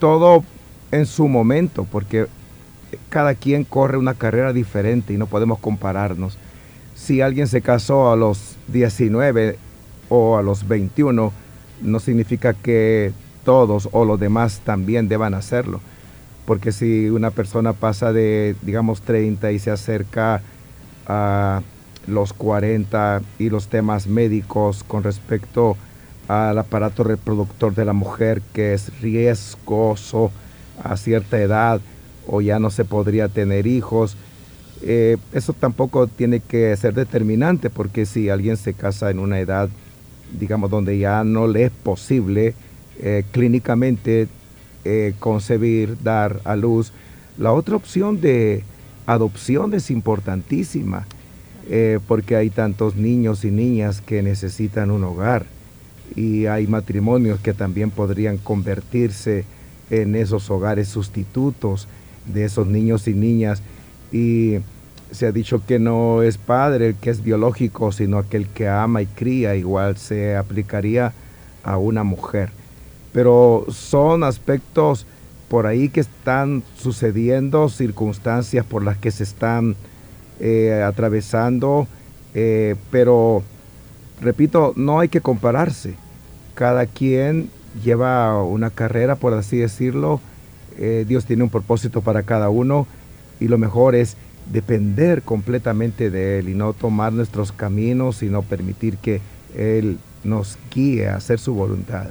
todo 0.00 0.42
en 0.90 1.06
su 1.06 1.28
momento, 1.28 1.86
porque 1.88 2.26
cada 3.08 3.34
quien 3.34 3.64
corre 3.64 3.98
una 3.98 4.14
carrera 4.14 4.52
diferente 4.52 5.12
y 5.12 5.18
no 5.18 5.26
podemos 5.26 5.58
compararnos. 5.58 6.38
Si 6.94 7.20
alguien 7.20 7.46
se 7.46 7.60
casó 7.60 8.10
a 8.10 8.16
los 8.16 8.56
19 8.68 9.58
o 10.08 10.36
a 10.36 10.42
los 10.42 10.66
21, 10.66 11.32
no 11.82 12.00
significa 12.00 12.54
que 12.54 13.12
todos 13.44 13.88
o 13.92 14.04
los 14.04 14.20
demás 14.20 14.60
también 14.64 15.08
deban 15.08 15.34
hacerlo. 15.34 15.80
Porque 16.46 16.72
si 16.72 17.10
una 17.10 17.30
persona 17.30 17.72
pasa 17.72 18.12
de, 18.12 18.56
digamos, 18.62 19.02
30 19.02 19.52
y 19.52 19.58
se 19.58 19.70
acerca 19.70 20.42
a 21.06 21.62
los 22.06 22.32
40 22.32 23.22
y 23.38 23.50
los 23.50 23.68
temas 23.68 24.06
médicos 24.06 24.82
con 24.82 25.02
respecto 25.02 25.76
al 26.26 26.58
aparato 26.58 27.04
reproductor 27.04 27.74
de 27.74 27.84
la 27.84 27.92
mujer 27.92 28.42
que 28.52 28.74
es 28.74 29.00
riesgoso, 29.00 30.30
a 30.82 30.96
cierta 30.96 31.40
edad 31.40 31.80
o 32.26 32.40
ya 32.40 32.58
no 32.58 32.70
se 32.70 32.84
podría 32.84 33.28
tener 33.28 33.66
hijos. 33.66 34.16
Eh, 34.82 35.16
eso 35.32 35.52
tampoco 35.54 36.06
tiene 36.06 36.40
que 36.40 36.76
ser 36.76 36.94
determinante 36.94 37.70
porque 37.70 38.06
si 38.06 38.28
alguien 38.28 38.56
se 38.56 38.74
casa 38.74 39.10
en 39.10 39.18
una 39.18 39.40
edad, 39.40 39.68
digamos, 40.38 40.70
donde 40.70 40.98
ya 40.98 41.24
no 41.24 41.46
le 41.46 41.64
es 41.64 41.70
posible 41.70 42.54
eh, 43.00 43.24
clínicamente 43.30 44.28
eh, 44.84 45.14
concebir, 45.18 45.96
dar 46.02 46.40
a 46.44 46.56
luz, 46.56 46.92
la 47.36 47.52
otra 47.52 47.76
opción 47.76 48.20
de 48.20 48.64
adopción 49.06 49.74
es 49.74 49.90
importantísima 49.90 51.06
porque 52.06 52.34
hay 52.34 52.48
tantos 52.48 52.96
niños 52.96 53.44
y 53.44 53.50
niñas 53.50 54.00
que 54.00 54.22
necesitan 54.22 54.90
un 54.90 55.04
hogar 55.04 55.44
y 56.16 56.46
hay 56.46 56.66
matrimonios 56.66 57.40
que 57.40 57.52
también 57.52 57.90
podrían 57.90 58.38
convertirse 58.38 59.44
en 59.90 60.14
esos 60.14 60.50
hogares 60.50 60.88
sustitutos 60.88 61.88
de 62.26 62.44
esos 62.44 62.66
niños 62.66 63.08
y 63.08 63.14
niñas. 63.14 63.62
Y 64.12 64.58
se 65.10 65.26
ha 65.26 65.32
dicho 65.32 65.62
que 65.66 65.78
no 65.78 66.22
es 66.22 66.38
padre 66.38 66.88
el 66.88 66.94
que 66.94 67.10
es 67.10 67.22
biológico, 67.22 67.92
sino 67.92 68.18
aquel 68.18 68.46
que 68.46 68.68
ama 68.68 69.02
y 69.02 69.06
cría, 69.06 69.56
igual 69.56 69.96
se 69.96 70.36
aplicaría 70.36 71.12
a 71.62 71.76
una 71.76 72.04
mujer. 72.04 72.50
Pero 73.12 73.66
son 73.70 74.22
aspectos 74.24 75.06
por 75.48 75.66
ahí 75.66 75.88
que 75.88 76.00
están 76.00 76.62
sucediendo, 76.76 77.68
circunstancias 77.68 78.66
por 78.66 78.84
las 78.84 78.98
que 78.98 79.10
se 79.10 79.24
están 79.24 79.76
eh, 80.40 80.82
atravesando, 80.86 81.88
eh, 82.34 82.76
pero 82.90 83.42
repito, 84.20 84.72
no 84.76 85.00
hay 85.00 85.08
que 85.08 85.20
compararse. 85.20 85.94
Cada 86.54 86.86
quien 86.86 87.50
lleva 87.82 88.42
una 88.42 88.70
carrera, 88.70 89.16
por 89.16 89.34
así 89.34 89.56
decirlo. 89.56 90.20
Eh, 90.76 91.04
Dios 91.08 91.24
tiene 91.24 91.42
un 91.42 91.50
propósito 91.50 92.02
para 92.02 92.22
cada 92.22 92.50
uno 92.50 92.86
y 93.40 93.48
lo 93.48 93.58
mejor 93.58 93.94
es 93.94 94.16
depender 94.52 95.22
completamente 95.22 96.10
de 96.10 96.38
Él 96.38 96.48
y 96.48 96.54
no 96.54 96.72
tomar 96.72 97.12
nuestros 97.12 97.52
caminos, 97.52 98.16
sino 98.16 98.42
permitir 98.42 98.96
que 98.98 99.20
Él 99.56 99.98
nos 100.24 100.58
guíe 100.74 101.08
a 101.08 101.16
hacer 101.16 101.38
su 101.38 101.54
voluntad. 101.54 102.08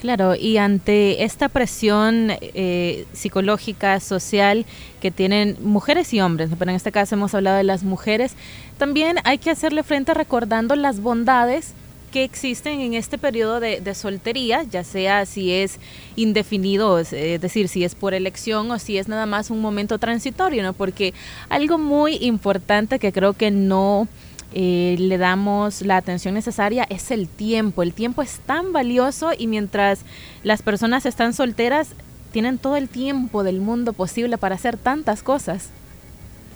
Claro, 0.00 0.34
y 0.34 0.56
ante 0.56 1.22
esta 1.22 1.48
presión 1.48 2.32
eh, 2.40 3.06
psicológica, 3.12 4.00
social 4.00 4.66
que 5.00 5.12
tienen 5.12 5.56
mujeres 5.62 6.12
y 6.12 6.20
hombres, 6.20 6.50
pero 6.58 6.72
en 6.72 6.76
este 6.76 6.90
caso 6.90 7.14
hemos 7.14 7.36
hablado 7.36 7.56
de 7.56 7.62
las 7.62 7.84
mujeres, 7.84 8.34
también 8.78 9.18
hay 9.22 9.38
que 9.38 9.50
hacerle 9.50 9.84
frente 9.84 10.12
recordando 10.12 10.74
las 10.74 10.98
bondades 10.98 11.74
que 12.12 12.22
existen 12.22 12.80
en 12.80 12.94
este 12.94 13.18
periodo 13.18 13.58
de, 13.58 13.94
soltería, 13.94 14.62
ya 14.62 14.84
sea 14.84 15.26
si 15.26 15.52
es 15.52 15.80
indefinido, 16.14 17.00
es, 17.00 17.10
decir, 17.10 17.68
si 17.68 17.82
es 17.82 17.96
por 17.96 18.14
elección 18.14 18.70
o 18.70 18.78
si 18.78 18.98
es 18.98 19.08
nada 19.08 19.26
más 19.26 19.50
un 19.50 19.60
momento 19.60 19.98
transitorio, 19.98 20.62
¿no? 20.62 20.74
Porque 20.74 21.14
algo 21.48 21.78
muy 21.78 22.16
importante 22.20 23.00
que 23.00 23.12
creo 23.12 23.32
que 23.32 23.50
no 23.50 24.06
eh, 24.54 24.96
le 24.98 25.18
damos 25.18 25.82
la 25.82 25.96
atención 25.96 26.34
necesaria 26.34 26.86
es 26.90 27.10
el 27.10 27.26
tiempo. 27.26 27.82
El 27.82 27.94
tiempo 27.94 28.22
es 28.22 28.38
tan 28.46 28.72
valioso 28.72 29.30
y 29.36 29.46
mientras 29.46 30.04
las 30.44 30.62
personas 30.62 31.06
están 31.06 31.32
solteras, 31.32 31.94
tienen 32.30 32.58
todo 32.58 32.76
el 32.76 32.88
tiempo 32.88 33.42
del 33.42 33.60
mundo 33.60 33.92
posible 33.92 34.38
para 34.38 34.54
hacer 34.54 34.76
tantas 34.76 35.22
cosas. 35.22 35.70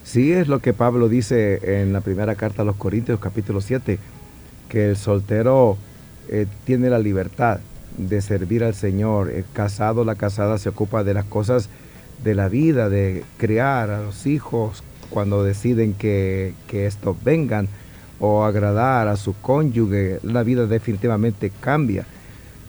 Sí, 0.05 0.33
es 0.33 0.47
lo 0.47 0.61
que 0.61 0.73
Pablo 0.73 1.09
dice 1.09 1.81
en 1.81 1.93
la 1.93 2.01
primera 2.01 2.37
carta 2.37 2.63
a 2.63 2.65
los 2.65 2.77
Corintios 2.77 3.19
capítulo 3.19 3.61
7, 3.61 3.99
que 4.69 4.91
el 4.91 4.97
soltero 4.97 5.77
eh, 6.29 6.47
tiene 6.65 6.91
la 6.91 6.99
libertad 6.99 7.61
de 7.97 8.21
servir 8.21 8.65
al 8.65 8.75
Señor. 8.75 9.31
El 9.31 9.45
casado, 9.53 10.05
la 10.05 10.15
casada 10.15 10.59
se 10.59 10.69
ocupa 10.69 11.05
de 11.05 11.15
las 11.15 11.25
cosas 11.25 11.69
de 12.23 12.35
la 12.35 12.49
vida, 12.49 12.89
de 12.89 13.25
criar 13.39 13.91
a 13.91 14.03
los 14.03 14.27
hijos 14.27 14.83
cuando 15.11 15.45
deciden 15.45 15.95
que, 15.95 16.55
que 16.69 16.87
estos 16.87 17.23
vengan 17.23 17.69
o 18.19 18.45
agradar 18.45 19.09
a 19.09 19.17
su 19.17 19.35
cónyuge, 19.35 20.21
la 20.23 20.43
vida 20.43 20.67
definitivamente 20.67 21.53
cambia. 21.61 22.07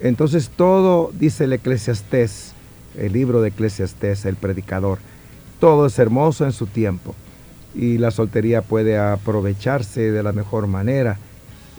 Entonces 0.00 0.50
todo, 0.50 1.10
dice 1.18 1.44
el 1.44 1.54
eclesiastés, 1.54 2.52
el 2.96 3.12
libro 3.12 3.40
de 3.40 3.48
eclesiastés, 3.48 4.24
el 4.26 4.36
predicador, 4.36 4.98
todo 5.58 5.86
es 5.86 5.98
hermoso 5.98 6.44
en 6.44 6.52
su 6.52 6.66
tiempo 6.66 7.14
y 7.74 7.98
la 7.98 8.10
soltería 8.10 8.62
puede 8.62 8.98
aprovecharse 8.98 10.10
de 10.10 10.22
la 10.22 10.32
mejor 10.32 10.66
manera, 10.66 11.18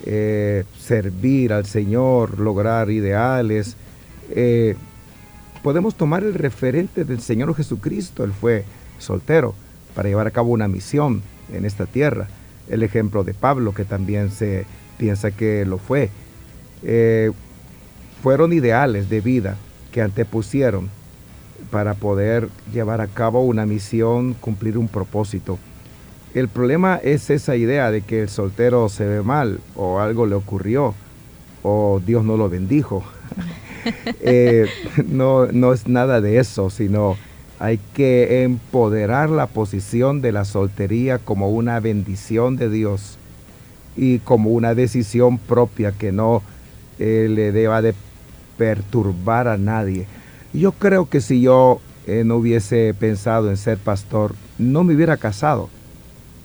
eh, 0.05 0.63
servir 0.77 1.53
al 1.53 1.65
Señor, 1.65 2.39
lograr 2.39 2.89
ideales. 2.89 3.75
Eh, 4.31 4.75
podemos 5.63 5.95
tomar 5.95 6.23
el 6.23 6.33
referente 6.33 7.05
del 7.05 7.21
Señor 7.21 7.55
Jesucristo, 7.55 8.23
Él 8.23 8.31
fue 8.31 8.63
soltero 8.97 9.55
para 9.95 10.09
llevar 10.09 10.27
a 10.27 10.31
cabo 10.31 10.51
una 10.51 10.67
misión 10.67 11.21
en 11.51 11.65
esta 11.65 11.85
tierra 11.85 12.27
el 12.69 12.83
ejemplo 12.83 13.23
de 13.23 13.33
Pablo, 13.33 13.73
que 13.73 13.85
también 13.85 14.31
se 14.31 14.65
piensa 14.97 15.31
que 15.31 15.65
lo 15.65 15.77
fue. 15.77 16.09
Eh, 16.83 17.31
fueron 18.21 18.53
ideales 18.53 19.09
de 19.09 19.21
vida 19.21 19.57
que 19.91 20.01
antepusieron 20.01 20.89
para 21.71 21.93
poder 21.93 22.49
llevar 22.73 23.01
a 23.01 23.07
cabo 23.07 23.41
una 23.41 23.65
misión, 23.65 24.33
cumplir 24.33 24.77
un 24.77 24.87
propósito. 24.87 25.57
El 26.33 26.47
problema 26.47 26.99
es 27.01 27.31
esa 27.31 27.55
idea 27.55 27.89
de 27.89 28.01
que 28.01 28.21
el 28.21 28.29
soltero 28.29 28.87
se 28.89 29.05
ve 29.05 29.23
mal 29.23 29.59
o 29.75 29.99
algo 29.99 30.27
le 30.27 30.35
ocurrió 30.35 30.93
o 31.63 31.99
Dios 32.05 32.23
no 32.23 32.37
lo 32.37 32.49
bendijo. 32.49 33.03
Eh, 34.19 34.67
no, 35.07 35.45
no 35.47 35.71
es 35.71 35.87
nada 35.87 36.19
de 36.19 36.37
eso, 36.37 36.69
sino 36.69 37.15
hay 37.59 37.79
que 37.93 38.43
empoderar 38.43 39.29
la 39.29 39.47
posición 39.47 40.21
de 40.21 40.33
la 40.33 40.43
soltería 40.43 41.17
como 41.17 41.49
una 41.49 41.79
bendición 41.79 42.57
de 42.57 42.69
Dios 42.69 43.17
y 43.95 44.19
como 44.19 44.49
una 44.49 44.75
decisión 44.75 45.37
propia 45.37 45.93
que 45.93 46.11
no 46.11 46.43
eh, 46.99 47.27
le 47.29 47.53
deba 47.53 47.81
de 47.81 47.95
perturbar 48.57 49.47
a 49.47 49.57
nadie. 49.57 50.07
Yo 50.51 50.73
creo 50.73 51.09
que 51.09 51.21
si 51.21 51.39
yo 51.39 51.79
eh, 52.05 52.23
no 52.25 52.35
hubiese 52.35 52.93
pensado 52.93 53.49
en 53.49 53.55
ser 53.55 53.77
pastor, 53.77 54.35
no 54.57 54.83
me 54.83 54.93
hubiera 54.93 55.15
casado 55.15 55.69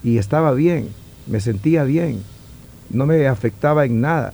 y 0.04 0.18
estaba 0.18 0.52
bien, 0.52 0.90
me 1.26 1.40
sentía 1.40 1.82
bien, 1.82 2.22
no 2.90 3.06
me 3.06 3.26
afectaba 3.26 3.84
en 3.84 4.00
nada, 4.00 4.32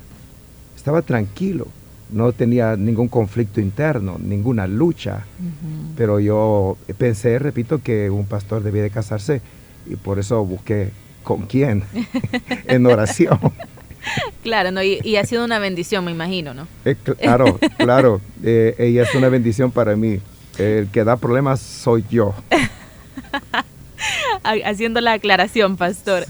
estaba 0.77 1.01
tranquilo 1.01 1.69
no 2.13 2.33
tenía 2.33 2.77
ningún 2.77 3.09
conflicto 3.09 3.61
interno, 3.61 4.17
ninguna 4.21 4.67
lucha, 4.67 5.25
pero 5.97 6.21
yo 6.21 6.77
pensé, 6.99 7.39
repito, 7.39 7.83
que 7.83 8.11
un 8.11 8.27
pastor 8.27 8.63
debía 8.63 8.83
de 8.83 8.91
casarse 8.91 9.41
y 9.87 9.97
por 9.97 10.19
eso 10.19 10.45
busqué 10.45 10.91
con 11.23 11.43
quién 11.43 11.85
en 12.67 12.87
oración. 12.87 13.39
Claro, 14.43 14.71
¿no? 14.71 14.83
y, 14.83 15.17
ha 15.17 15.25
sido 15.25 15.45
una 15.45 15.59
bendición, 15.59 16.05
me 16.05 16.11
imagino, 16.11 16.55
¿no? 16.55 16.67
Eh, 16.85 16.97
claro, 16.97 17.59
claro, 17.77 18.21
eh, 18.43 18.75
ella 18.79 19.03
es 19.03 19.15
una 19.15 19.29
bendición 19.29 19.71
para 19.71 19.95
mí. 19.97 20.21
El 20.59 20.89
que 20.89 21.05
da 21.05 21.17
problemas 21.17 21.61
soy 21.61 22.05
yo. 22.11 22.35
Haciendo 24.43 25.01
la 25.01 25.13
aclaración, 25.13 25.77
pastor. 25.77 26.27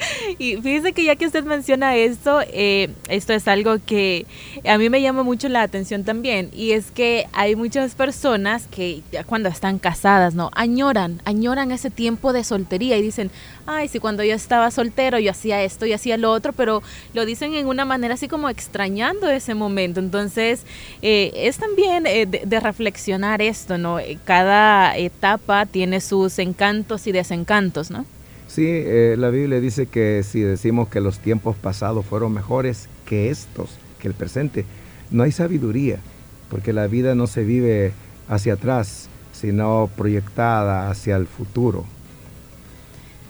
Y 0.38 0.56
fíjese 0.56 0.92
que 0.92 1.04
ya 1.04 1.16
que 1.16 1.26
usted 1.26 1.44
menciona 1.44 1.96
esto, 1.96 2.40
eh, 2.52 2.90
esto 3.08 3.32
es 3.32 3.48
algo 3.48 3.76
que 3.84 4.26
a 4.64 4.78
mí 4.78 4.88
me 4.88 5.02
llama 5.02 5.22
mucho 5.22 5.48
la 5.48 5.62
atención 5.62 6.04
también. 6.04 6.50
Y 6.52 6.72
es 6.72 6.90
que 6.90 7.26
hay 7.32 7.56
muchas 7.56 7.94
personas 7.94 8.66
que 8.66 9.02
ya 9.12 9.24
cuando 9.24 9.48
están 9.48 9.78
casadas, 9.78 10.34
¿no? 10.34 10.50
Añoran, 10.54 11.20
añoran 11.24 11.72
ese 11.72 11.90
tiempo 11.90 12.32
de 12.32 12.44
soltería 12.44 12.96
y 12.96 13.02
dicen, 13.02 13.30
ay, 13.66 13.88
si 13.88 13.98
cuando 13.98 14.24
yo 14.24 14.34
estaba 14.34 14.70
soltero 14.70 15.18
yo 15.18 15.30
hacía 15.30 15.62
esto 15.62 15.86
y 15.86 15.92
hacía 15.92 16.16
lo 16.16 16.32
otro, 16.32 16.52
pero 16.52 16.82
lo 17.14 17.24
dicen 17.24 17.54
en 17.54 17.66
una 17.66 17.84
manera 17.84 18.14
así 18.14 18.28
como 18.28 18.48
extrañando 18.48 19.28
ese 19.28 19.54
momento. 19.54 20.00
Entonces, 20.00 20.64
eh, 21.02 21.32
es 21.34 21.58
también 21.58 22.06
eh, 22.06 22.26
de, 22.26 22.60
reflexionar 22.60 23.40
esto, 23.40 23.78
¿no? 23.78 23.98
Cada 24.24 24.96
etapa 24.96 25.66
tiene 25.66 26.00
sus 26.00 26.38
encantos 26.38 27.06
y 27.06 27.12
desencantos, 27.12 27.90
¿no? 27.90 28.04
Sí, 28.50 28.66
eh, 28.66 29.14
la 29.16 29.30
Biblia 29.30 29.60
dice 29.60 29.86
que 29.86 30.24
si 30.24 30.40
decimos 30.40 30.88
que 30.88 31.00
los 31.00 31.20
tiempos 31.20 31.54
pasados 31.54 32.04
fueron 32.04 32.32
mejores 32.32 32.88
que 33.06 33.30
estos, 33.30 33.70
que 34.00 34.08
el 34.08 34.14
presente, 34.14 34.64
no 35.12 35.22
hay 35.22 35.30
sabiduría, 35.30 36.00
porque 36.48 36.72
la 36.72 36.88
vida 36.88 37.14
no 37.14 37.28
se 37.28 37.44
vive 37.44 37.92
hacia 38.28 38.54
atrás, 38.54 39.08
sino 39.30 39.88
proyectada 39.96 40.90
hacia 40.90 41.14
el 41.14 41.28
futuro. 41.28 41.84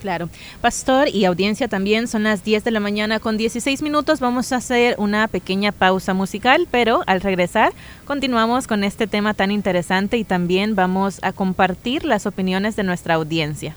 Claro. 0.01 0.31
Pastor 0.63 1.09
y 1.09 1.27
audiencia 1.27 1.69
también, 1.69 2.09
son 2.09 2.23
las 2.23 2.43
10 2.43 2.65
de 2.65 2.71
la 2.71 2.81
mañana 2.81 3.21
con 3.21 3.37
16 3.37 3.83
minutos. 3.83 4.21
Vamos 4.21 4.51
a 4.53 4.57
hacer 4.57 4.95
una 4.97 5.29
pequeña 5.29 5.71
pausa 5.71 6.15
musical, 6.15 6.67
pero 6.71 7.03
al 7.07 7.21
regresar 7.21 7.75
continuamos 8.07 8.67
con 8.67 8.85
este 8.85 9.07
tema 9.07 9.35
tan 9.35 9.51
interesante 9.51 10.17
y 10.17 10.25
también 10.25 10.75
vamos 10.75 11.19
a 11.21 11.33
compartir 11.33 12.07
las 12.07 12.25
opiniones 12.25 12.75
de 12.75 12.85
nuestra 12.85 13.17
audiencia. 13.17 13.77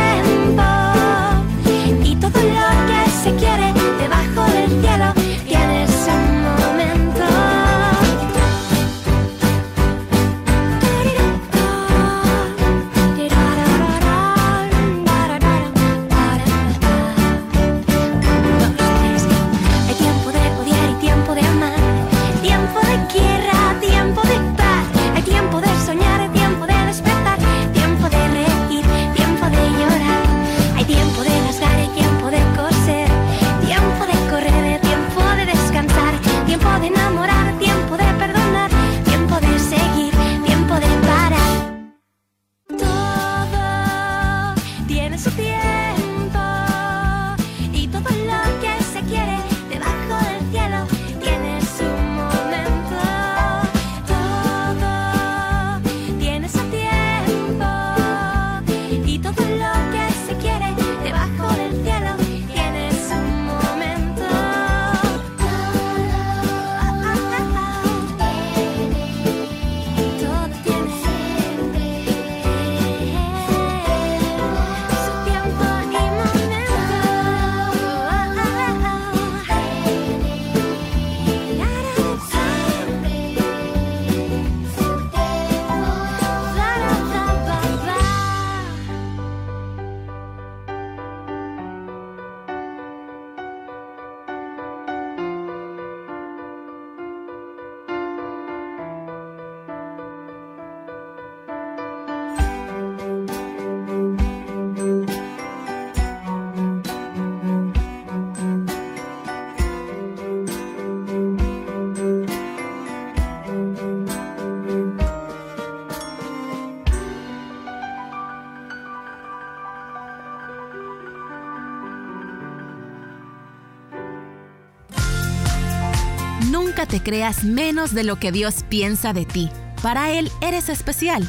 Nunca 126.51 126.85
te 126.85 127.01
creas 127.01 127.45
menos 127.45 127.93
de 127.93 128.03
lo 128.03 128.17
que 128.17 128.33
Dios 128.33 128.65
piensa 128.67 129.13
de 129.13 129.23
ti. 129.23 129.49
Para 129.81 130.11
Él 130.11 130.29
eres 130.41 130.67
especial. 130.67 131.23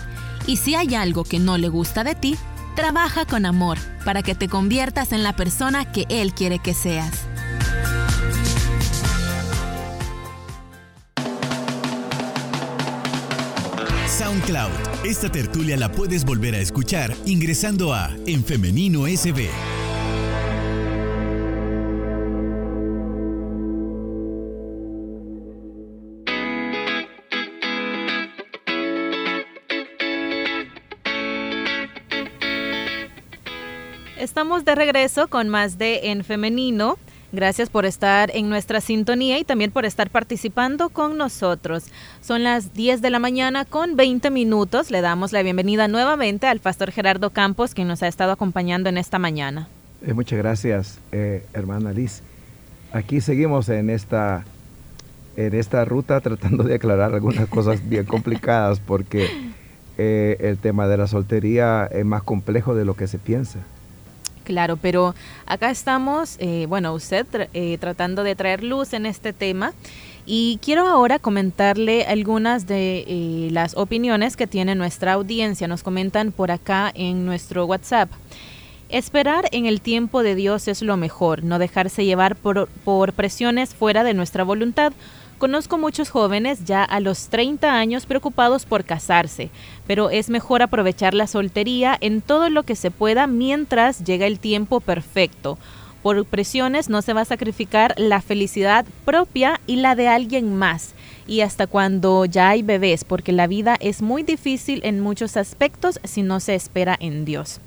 Y 0.49 0.57
si 0.57 0.75
hay 0.75 0.97
algo 0.97 1.23
que 1.23 1.39
no 1.39 1.59
le 1.59 1.69
gusta 1.69 2.03
de 2.03 2.17
ti, 2.17 2.37
trabaja 2.75 3.25
con 3.25 3.47
amor 3.47 3.79
para 4.05 4.25
que 4.25 4.35
te 4.35 4.49
conviertas 4.49 5.13
en 5.13 5.23
la 5.23 5.37
persona 5.37 5.85
que 5.93 6.07
Él 6.09 6.35
quiere 6.35 6.59
que 6.59 6.75
seas. 6.75 7.13
SoundCloud. 14.09 14.73
Esta 15.05 15.31
tertulia 15.31 15.77
la 15.77 15.93
puedes 15.93 16.25
volver 16.25 16.57
a 16.57 16.59
escuchar 16.59 17.15
ingresando 17.27 17.95
a 17.95 18.11
En 18.27 18.45
Femenino 18.45 19.07
SB. 19.07 19.49
Estamos 34.43 34.65
de 34.65 34.75
regreso 34.75 35.29
con 35.29 35.49
más 35.49 35.79
de 35.79 36.11
En 36.11 36.25
Femenino. 36.25 36.99
Gracias 37.31 37.71
por 37.71 37.87
estar 37.87 38.29
en 38.35 38.51
nuestra 38.51 38.81
sintonía 38.81 39.39
y 39.39 39.45
también 39.45 39.71
por 39.71 39.85
estar 39.85 40.11
participando 40.11 40.89
con 40.89 41.17
nosotros. 41.17 41.85
Son 42.21 42.43
las 42.43 42.75
10 42.75 43.03
de 43.03 43.11
la 43.11 43.21
mañana 43.21 43.65
con 43.65 43.95
20 43.95 44.31
minutos. 44.33 44.91
Le 44.91 45.01
damos 45.01 45.31
la 45.31 45.45
bienvenida 45.45 45.87
nuevamente 45.87 46.49
al 46.49 46.59
pastor 46.59 46.91
Gerardo 46.91 47.31
Campos, 47.31 47.73
quien 47.73 47.87
nos 47.87 48.03
ha 48.03 48.09
estado 48.09 48.33
acompañando 48.33 48.89
en 48.89 48.99
esta 48.99 49.21
mañana. 49.21 49.69
Eh, 50.05 50.13
muchas 50.13 50.41
gracias, 50.41 50.99
eh, 51.13 51.47
hermana 51.53 51.93
Liz. 51.93 52.23
Aquí 52.93 53.21
seguimos 53.21 53.69
en 53.69 53.91
esta, 53.91 54.45
en 55.37 55.55
esta 55.55 55.85
ruta 55.85 56.21
tratando 56.21 56.65
de 56.65 56.75
aclarar 56.75 57.15
algunas 57.15 57.47
cosas 57.47 57.89
bien 57.89 58.07
complicadas 58.07 58.81
porque 58.81 59.31
eh, 59.99 60.37
el 60.41 60.59
tema 60.59 60.89
de 60.89 60.97
la 60.97 61.07
soltería 61.07 61.87
es 61.93 62.05
más 62.05 62.25
complejo 62.25 62.75
de 62.75 62.85
lo 62.85 62.97
que 62.97 63.07
se 63.07 63.21
piensa. 63.21 63.61
Claro, 64.45 64.77
pero 64.77 65.15
acá 65.47 65.71
estamos, 65.71 66.37
eh, 66.39 66.67
bueno, 66.69 66.93
usted 66.95 67.27
eh, 67.55 67.79
tratando 67.79 68.25
de 68.25 68.35
traer 68.35 68.65
luz 68.65 68.93
en 68.93 69.07
este 69.07 69.33
tema 69.33 69.73
y 70.27 70.59
quiero 70.63 70.87
ahora 70.87 71.19
comentarle 71.19 72.05
algunas 72.05 72.67
de 72.67 73.05
eh, 73.07 73.49
las 73.51 73.77
opiniones 73.77 74.37
que 74.37 74.47
tiene 74.47 74.75
nuestra 74.75 75.15
audiencia. 75.15 75.69
Nos 75.69 75.83
comentan 75.83 76.33
por 76.33 76.51
acá 76.51 76.91
en 76.95 77.25
nuestro 77.27 77.67
WhatsApp. 77.67 78.11
Esperar 78.89 79.49
en 79.53 79.67
el 79.67 79.81
tiempo 79.81 80.23
de 80.23 80.35
Dios 80.35 80.69
es 80.69 80.83
lo 80.83 80.97
mejor, 80.99 81.45
no 81.45 81.59
dejarse 81.59 82.05
llevar 82.05 82.37
por, 82.37 82.69
por 82.85 83.15
presiones 83.15 83.75
fuera 83.75 84.05
de 84.05 84.13
nuestra 84.13 84.45
voluntad 84.45 84.93
Conozco 85.43 85.77
muchos 85.77 86.09
jóvenes 86.09 86.67
ya 86.67 86.85
a 86.85 87.01
los 87.01 87.27
30 87.27 87.75
años 87.75 88.07
preocupados 88.07 88.65
por 88.65 88.85
casarse, 88.85 89.51
pero 89.89 90.09
es 90.09 90.31
mejor 90.31 90.63
aprovechar 90.63 91.15
la 91.15 91.27
soltería 91.27 91.99
en 92.01 92.21
todo 92.21 92.49
lo 92.49 92.63
que 92.63 92.77
se 92.77 92.93
pueda 92.93 93.27
mientras 93.27 94.05
llega 94.05 94.29
el 94.29 94.39
tiempo 94.39 94.79
perfecto. 94.79 95.59
Por 96.01 96.25
presiones 96.27 96.89
no 96.89 97.03
se 97.03 97.13
va 97.13 97.23
a 97.23 97.25
sacrificar 97.25 97.93
la 97.97 98.23
felicidad 98.23 98.87
propia 99.05 99.61
y 99.67 99.77
la 99.77 99.97
de 99.97 100.07
alguien 100.07 100.55
más. 100.55 100.95
Y 101.27 101.41
hasta 101.41 101.67
cuando 101.67 102.25
ya 102.25 102.51
hay 102.51 102.63
bebés, 102.63 103.03
porque 103.03 103.33
la 103.33 103.49
vida 103.49 103.77
es 103.81 104.01
muy 104.01 104.23
difícil 104.23 104.81
en 104.85 105.01
muchos 105.01 105.37
aspectos 105.37 105.99
si 106.05 106.23
no 106.23 106.39
se 106.39 106.55
espera 106.55 106.97
en 107.01 107.25
Dios. 107.25 107.61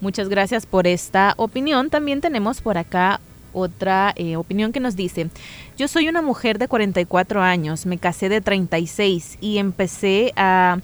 Muchas 0.00 0.30
gracias 0.30 0.64
por 0.64 0.86
esta 0.86 1.34
opinión. 1.36 1.90
También 1.90 2.22
tenemos 2.22 2.62
por 2.62 2.78
acá 2.78 3.20
otra 3.52 4.12
eh, 4.16 4.36
opinión 4.36 4.72
que 4.72 4.80
nos 4.80 4.96
dice, 4.96 5.28
yo 5.76 5.88
soy 5.88 6.08
una 6.08 6.22
mujer 6.22 6.58
de 6.58 6.68
44 6.68 7.42
años, 7.42 7.86
me 7.86 7.98
casé 7.98 8.28
de 8.28 8.40
36 8.40 9.38
y 9.40 9.58
empecé 9.58 10.32
a 10.36 10.78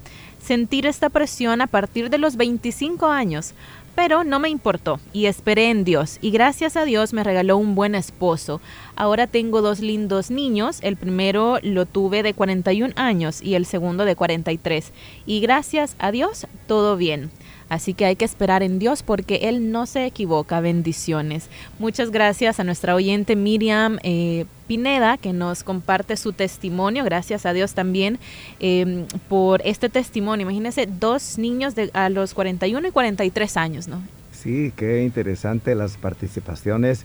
sentir 0.44 0.86
esta 0.86 1.08
presión 1.08 1.60
a 1.62 1.66
partir 1.66 2.10
de 2.10 2.18
los 2.18 2.36
25 2.36 3.06
años, 3.06 3.54
pero 3.94 4.24
no 4.24 4.40
me 4.40 4.48
importó 4.48 5.00
y 5.12 5.26
esperé 5.26 5.70
en 5.70 5.84
Dios 5.84 6.18
y 6.20 6.30
gracias 6.30 6.76
a 6.76 6.84
Dios 6.84 7.12
me 7.12 7.24
regaló 7.24 7.56
un 7.56 7.74
buen 7.74 7.94
esposo. 7.94 8.60
Ahora 8.96 9.26
tengo 9.26 9.62
dos 9.62 9.80
lindos 9.80 10.30
niños, 10.30 10.78
el 10.82 10.96
primero 10.96 11.58
lo 11.62 11.86
tuve 11.86 12.22
de 12.22 12.34
41 12.34 12.92
años 12.96 13.40
y 13.40 13.54
el 13.54 13.66
segundo 13.66 14.04
de 14.04 14.16
43 14.16 14.92
y 15.26 15.40
gracias 15.40 15.96
a 15.98 16.10
Dios 16.10 16.46
todo 16.66 16.96
bien. 16.96 17.30
Así 17.68 17.94
que 17.94 18.04
hay 18.04 18.16
que 18.16 18.24
esperar 18.24 18.62
en 18.62 18.78
Dios 18.78 19.02
porque 19.02 19.48
Él 19.48 19.72
no 19.72 19.86
se 19.86 20.06
equivoca. 20.06 20.60
Bendiciones. 20.60 21.48
Muchas 21.78 22.10
gracias 22.10 22.60
a 22.60 22.64
nuestra 22.64 22.94
oyente 22.94 23.36
Miriam 23.36 23.98
eh, 24.02 24.46
Pineda 24.66 25.16
que 25.16 25.32
nos 25.32 25.62
comparte 25.62 26.16
su 26.16 26.32
testimonio. 26.32 27.04
Gracias 27.04 27.46
a 27.46 27.52
Dios 27.52 27.74
también 27.74 28.18
em, 28.60 29.06
por 29.28 29.62
este 29.64 29.88
testimonio. 29.88 30.44
Imagínense 30.44 30.86
dos 30.86 31.38
niños 31.38 31.74
de, 31.74 31.90
a 31.94 32.08
los 32.08 32.34
41 32.34 32.88
y 32.88 32.90
43 32.90 33.56
años, 33.56 33.88
¿no? 33.88 34.02
Sí, 34.32 34.72
qué 34.76 35.04
interesante 35.04 35.74
las 35.74 35.96
participaciones 35.96 37.04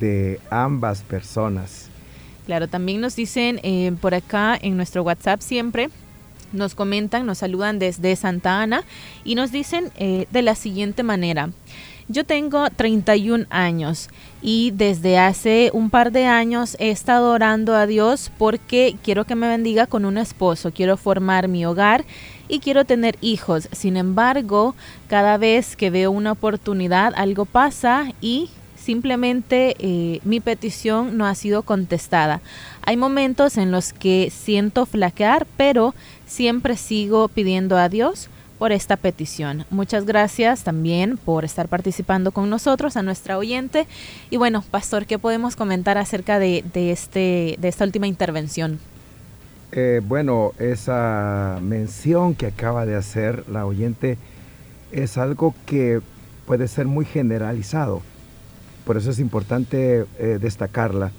de 0.00 0.40
ambas 0.50 1.02
personas. 1.02 1.88
Claro, 2.46 2.66
también 2.66 3.00
nos 3.00 3.14
dicen 3.14 3.60
eh, 3.62 3.92
por 4.00 4.14
acá 4.14 4.58
en 4.60 4.76
nuestro 4.76 5.02
WhatsApp 5.02 5.40
siempre 5.42 5.90
nos 6.52 6.74
comentan, 6.74 7.26
nos 7.26 7.38
saludan 7.38 7.78
desde 7.78 8.16
Santa 8.16 8.60
Ana 8.60 8.84
y 9.24 9.34
nos 9.34 9.52
dicen 9.52 9.90
eh, 9.96 10.26
de 10.30 10.42
la 10.42 10.54
siguiente 10.54 11.02
manera. 11.02 11.50
Yo 12.08 12.24
tengo 12.24 12.68
31 12.68 13.46
años 13.48 14.08
y 14.42 14.72
desde 14.72 15.18
hace 15.18 15.70
un 15.72 15.88
par 15.88 16.10
de 16.12 16.26
años 16.26 16.76
he 16.80 16.90
estado 16.90 17.30
orando 17.30 17.74
a 17.74 17.86
Dios 17.86 18.30
porque 18.38 18.96
quiero 19.02 19.24
que 19.24 19.36
me 19.36 19.48
bendiga 19.48 19.86
con 19.86 20.04
un 20.04 20.18
esposo, 20.18 20.72
quiero 20.72 20.96
formar 20.96 21.48
mi 21.48 21.64
hogar 21.64 22.04
y 22.48 22.58
quiero 22.58 22.84
tener 22.84 23.16
hijos. 23.20 23.68
Sin 23.72 23.96
embargo, 23.96 24.74
cada 25.08 25.38
vez 25.38 25.76
que 25.76 25.90
veo 25.90 26.10
una 26.10 26.32
oportunidad, 26.32 27.14
algo 27.16 27.44
pasa 27.44 28.12
y 28.20 28.50
simplemente 28.76 29.76
eh, 29.78 30.20
mi 30.24 30.40
petición 30.40 31.16
no 31.16 31.26
ha 31.26 31.34
sido 31.34 31.62
contestada. 31.62 32.42
Hay 32.84 32.96
momentos 32.96 33.56
en 33.56 33.70
los 33.70 33.92
que 33.92 34.30
siento 34.30 34.86
flaquear, 34.86 35.46
pero 35.56 35.94
siempre 36.32 36.76
sigo 36.76 37.28
pidiendo 37.28 37.76
a 37.76 37.88
Dios 37.88 38.28
por 38.58 38.72
esta 38.72 38.96
petición. 38.96 39.64
Muchas 39.70 40.06
gracias 40.06 40.64
también 40.64 41.18
por 41.18 41.44
estar 41.44 41.68
participando 41.68 42.32
con 42.32 42.48
nosotros, 42.48 42.96
a 42.96 43.02
nuestra 43.02 43.36
oyente. 43.36 43.86
Y 44.30 44.38
bueno, 44.38 44.64
pastor, 44.70 45.04
¿qué 45.06 45.18
podemos 45.18 45.56
comentar 45.56 45.98
acerca 45.98 46.38
de, 46.38 46.64
este, 46.74 47.56
de 47.58 47.68
esta 47.68 47.84
última 47.84 48.06
intervención? 48.06 48.78
Eh, 49.72 50.00
bueno, 50.04 50.52
esa 50.58 51.58
mención 51.60 52.34
que 52.34 52.46
acaba 52.46 52.86
de 52.86 52.94
hacer 52.94 53.44
la 53.48 53.66
oyente 53.66 54.16
es 54.90 55.18
algo 55.18 55.54
que 55.66 56.00
puede 56.46 56.66
ser 56.68 56.86
muy 56.86 57.04
generalizado. 57.04 58.00
Por 58.84 58.96
eso 58.96 59.10
es 59.10 59.18
importante 59.18 60.06
eh, 60.18 60.38
destacarla 60.40 61.12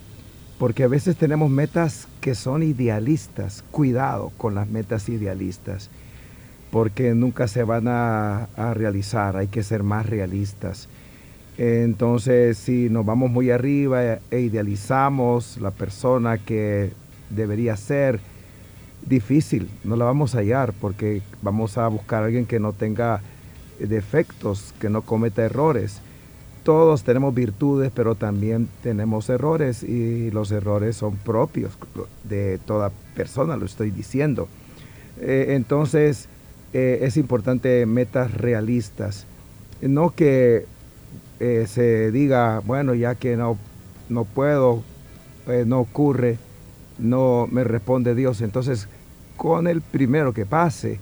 porque 0.64 0.84
a 0.86 0.88
veces 0.88 1.18
tenemos 1.18 1.52
metas 1.52 2.08
que 2.22 2.36
son 2.36 2.64
idealistas. 2.64 3.66
Cuidado 3.70 4.32
con 4.38 4.56
las 4.56 4.70
metas 4.70 5.10
idealistas, 5.10 5.90
porque 6.72 7.14
nunca 7.14 7.50
se 7.50 7.66
van 7.66 7.90
a, 7.90 8.48
realizar, 8.74 9.36
hay 9.36 9.48
que 9.48 9.62
ser 9.62 9.84
más 9.84 10.06
realistas. 10.06 10.88
Entonces, 11.58 12.58
si 12.58 12.90
nos 12.90 13.06
vamos 13.06 13.30
muy 13.30 13.52
arriba 13.52 14.20
e 14.32 14.40
idealizamos 14.40 15.58
la 15.60 15.72
persona 15.72 16.38
que 16.38 16.94
debería 17.30 17.76
ser, 17.76 18.22
difícil, 19.06 19.70
no 19.84 19.98
la 19.98 20.06
vamos 20.06 20.34
a 20.34 20.38
hallar 20.38 20.72
porque 20.72 21.24
vamos 21.42 21.78
a 21.78 21.90
buscar 21.90 22.24
a 22.24 22.28
alguien 22.28 22.46
que 22.46 22.62
no 22.62 22.72
tenga 22.72 23.20
defectos, 23.80 24.74
que 24.80 24.90
no 24.90 25.02
cometa 25.02 25.44
errores 25.44 26.00
todos 26.64 27.04
tenemos 27.04 27.36
virtudes, 27.36 27.92
pero 27.94 28.16
también 28.16 28.70
tenemos 28.82 29.30
errores 29.30 29.84
y 29.84 30.32
los 30.32 30.52
errores 30.52 30.96
son 30.96 31.18
propios 31.18 31.74
de 32.24 32.58
toda 32.66 32.92
persona, 33.16 33.58
lo 33.58 33.66
estoy 33.66 33.92
diciendo. 33.92 34.48
Eh, 35.20 35.48
entonces 35.50 36.30
eh, 36.74 37.00
es 37.02 37.18
importante 37.18 37.86
metas 37.86 38.34
realistas, 38.34 39.26
no 39.82 40.12
que 40.12 40.66
eh, 41.40 41.66
se 41.68 42.12
diga, 42.12 42.62
bueno, 42.66 42.94
ya 42.94 43.16
que 43.16 43.36
no, 43.36 43.58
no 44.10 44.24
puedo, 44.24 44.84
no 45.66 45.82
ocurre, 45.82 46.38
no 46.98 47.50
me 47.52 47.66
responde 47.66 48.16
Dios, 48.16 48.40
entonces 48.40 48.88
con 49.36 49.68
el 49.68 49.82
primero 49.82 50.34
que 50.34 50.46
pase, 50.46 51.00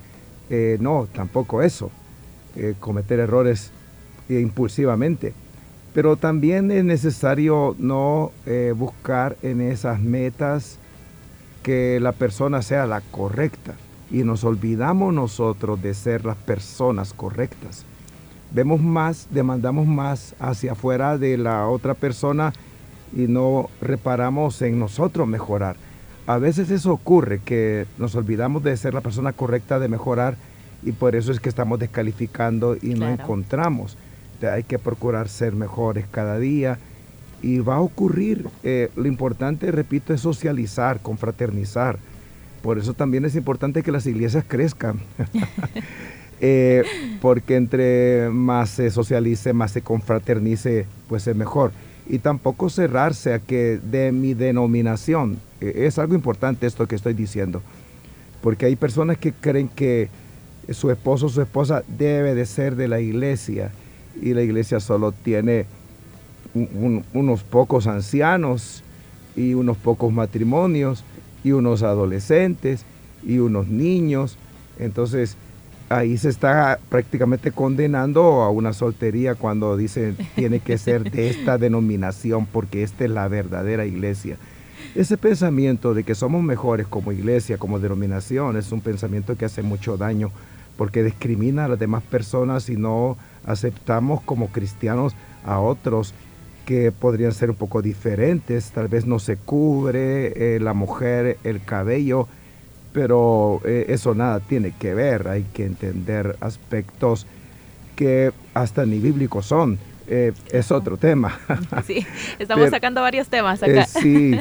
no, 0.79 1.07
tampoco 1.13 1.61
eso, 1.61 1.91
cometer 2.79 3.19
errores 3.19 3.71
impulsivamente 4.27 5.33
pero 5.93 6.15
también 6.15 6.71
es 6.71 6.83
necesario 6.83 7.75
no 7.77 8.31
eh, 8.45 8.73
buscar 8.75 9.37
en 9.41 9.61
esas 9.61 9.99
metas 9.99 10.77
que 11.63 11.99
la 11.99 12.13
persona 12.13 12.61
sea 12.61 12.85
la 12.85 13.01
correcta. 13.01 13.73
Y 14.09 14.23
nos 14.23 14.43
olvidamos 14.43 15.13
nosotros 15.13 15.81
de 15.81 15.93
ser 15.93 16.25
las 16.25 16.37
personas 16.37 17.13
correctas. 17.13 17.85
Vemos 18.53 18.81
más, 18.81 19.27
demandamos 19.31 19.87
más 19.87 20.35
hacia 20.39 20.73
afuera 20.73 21.17
de 21.17 21.37
la 21.37 21.67
otra 21.67 21.93
persona 21.93 22.53
y 23.15 23.27
no 23.27 23.69
reparamos 23.81 24.61
en 24.61 24.79
nosotros 24.79 25.27
mejorar. 25.27 25.75
a 26.27 26.37
veces 26.37 26.69
eso 26.71 26.93
ocurre, 26.93 27.39
que 27.39 27.85
nos 27.97 28.15
olvidamos 28.15 28.63
de 28.63 28.77
ser 28.77 28.93
la 28.93 29.01
persona 29.01 29.33
correcta, 29.33 29.79
de 29.79 29.89
mejorar, 29.89 30.37
y 30.83 30.91
por 30.91 31.15
eso 31.15 31.31
es 31.31 31.39
que 31.39 31.49
estamos 31.49 31.79
descalificando 31.79 32.77
y 32.81 32.93
no 32.93 33.07
encontramos. 33.09 33.97
Te- 34.41 34.49
Hay 34.49 34.63
que 34.63 34.77
procurar 34.77 35.29
ser 35.29 35.53
mejores 35.53 36.05
cada 36.11 36.37
día 36.37 36.77
y 37.41 37.59
va 37.59 37.75
a 37.75 37.79
ocurrir. 37.81 38.47
Eh, 38.63 38.89
lo 38.97 39.07
importante, 39.07 39.71
repito, 39.71 40.13
es 40.13 40.19
socializar, 40.21 40.99
confraternizar. 41.01 41.97
Por 42.61 42.77
eso 42.77 42.93
también 42.93 43.23
es 43.25 43.35
importante 43.35 43.81
que 43.81 43.91
las 43.93 44.05
iglesias 44.05 44.43
crezcan. 44.45 44.99
Eh, 46.43 46.81
porque 47.21 47.55
entre 47.55 48.29
más 48.31 48.71
se 48.71 48.89
socialice, 48.89 49.53
más 49.53 49.73
se 49.73 49.83
confraternice, 49.83 50.87
pues 51.07 51.27
es 51.27 51.35
mejor. 51.35 51.71
Y 52.09 52.17
tampoco 52.17 52.67
cerrarse 52.71 53.35
a 53.35 53.37
que 53.39 53.79
de 53.83 54.11
mi 54.11 54.33
denominación. 54.33 55.37
Eh, 55.61 55.83
es 55.85 55.99
algo 55.99 56.15
importante 56.15 56.65
esto 56.65 56.87
que 56.87 56.95
estoy 56.95 57.13
diciendo. 57.13 57.61
Porque 58.41 58.65
hay 58.65 58.75
personas 58.75 59.19
que 59.19 59.33
creen 59.33 59.67
que 59.69 60.09
su 60.71 60.89
esposo 60.89 61.27
o 61.27 61.29
su 61.29 61.43
esposa 61.43 61.83
debe 61.87 62.33
de 62.33 62.47
ser 62.47 62.75
de 62.75 62.87
la 62.87 62.99
iglesia 63.01 63.69
y 64.19 64.33
la 64.33 64.41
iglesia 64.41 64.79
solo 64.79 65.11
tiene 65.11 65.65
un- 66.53 66.69
un- 66.73 67.05
unos 67.13 67.43
pocos 67.43 67.87
ancianos 67.87 68.83
y 69.35 69.53
unos 69.53 69.77
pocos 69.77 70.11
matrimonios 70.11 71.03
y 71.43 71.51
unos 71.51 71.83
adolescentes 71.83 72.85
y 73.23 73.37
unos 73.39 73.67
niños. 73.67 74.37
Entonces 74.79 75.37
ahí 75.89 76.17
se 76.17 76.29
está 76.29 76.79
prácticamente 76.89 77.51
condenando 77.51 78.41
a 78.43 78.49
una 78.49 78.73
soltería 78.73 79.35
cuando 79.35 79.75
dicen 79.77 80.17
tiene 80.35 80.59
que 80.59 80.77
ser 80.77 81.09
de 81.11 81.29
esta 81.29 81.57
denominación 81.57 82.45
porque 82.45 82.83
esta 82.83 83.05
es 83.05 83.11
la 83.11 83.27
verdadera 83.27 83.85
iglesia. 83.85 84.37
Ese 84.95 85.17
pensamiento 85.17 85.93
de 85.93 86.03
que 86.03 86.15
somos 86.15 86.43
mejores 86.43 86.87
como 86.87 87.11
iglesia, 87.13 87.57
como 87.57 87.79
denominación, 87.79 88.57
es 88.57 88.71
un 88.71 88.81
pensamiento 88.81 89.37
que 89.37 89.45
hace 89.45 89.61
mucho 89.61 89.95
daño 89.97 90.31
porque 90.77 91.03
discrimina 91.03 91.65
a 91.65 91.67
las 91.67 91.79
demás 91.79 92.03
personas 92.03 92.69
y 92.69 92.75
no 92.77 93.17
aceptamos 93.45 94.21
como 94.21 94.47
cristianos 94.47 95.13
a 95.45 95.59
otros 95.59 96.13
que 96.65 96.91
podrían 96.91 97.31
ser 97.33 97.49
un 97.49 97.55
poco 97.55 97.81
diferentes, 97.81 98.71
tal 98.71 98.87
vez 98.87 99.05
no 99.05 99.19
se 99.19 99.35
cubre 99.37 100.55
eh, 100.55 100.59
la 100.59 100.73
mujer 100.73 101.37
el 101.43 101.63
cabello, 101.63 102.27
pero 102.93 103.61
eh, 103.65 103.85
eso 103.89 104.13
nada 104.15 104.39
tiene 104.39 104.71
que 104.77 104.93
ver, 104.93 105.27
hay 105.27 105.43
que 105.53 105.65
entender 105.65 106.37
aspectos 106.39 107.25
que 107.95 108.31
hasta 108.53 108.85
ni 108.85 108.99
bíblicos 108.99 109.47
son, 109.47 109.79
eh, 110.07 110.33
es 110.51 110.71
otro 110.71 110.97
tema. 110.97 111.37
Sí, 111.85 112.05
estamos 112.37 112.65
Pero- 112.65 112.71
sacando 112.71 113.01
varios 113.01 113.27
temas 113.27 113.61
acá. 113.63 113.85
Sí, 113.85 114.39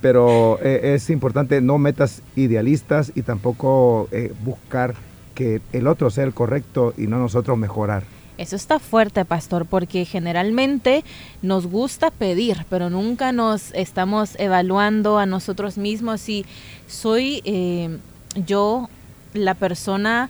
pero 0.00 0.58
es 0.62 1.10
importante 1.10 1.60
no 1.60 1.76
metas 1.76 2.22
idealistas 2.36 3.12
y 3.14 3.22
tampoco 3.22 4.08
buscar 4.42 4.94
que 5.38 5.62
el 5.72 5.86
otro 5.86 6.10
sea 6.10 6.24
el 6.24 6.34
correcto 6.34 6.94
y 6.98 7.06
no 7.06 7.16
nosotros 7.16 7.56
mejorar. 7.56 8.02
Eso 8.38 8.56
está 8.56 8.80
fuerte, 8.80 9.24
pastor, 9.24 9.66
porque 9.66 10.04
generalmente 10.04 11.04
nos 11.42 11.68
gusta 11.68 12.10
pedir, 12.10 12.66
pero 12.68 12.90
nunca 12.90 13.30
nos 13.30 13.72
estamos 13.74 14.34
evaluando 14.40 15.16
a 15.16 15.26
nosotros 15.26 15.78
mismos 15.78 16.22
si 16.22 16.44
soy 16.88 17.40
eh, 17.44 17.98
yo 18.46 18.88
la 19.32 19.54
persona 19.54 20.28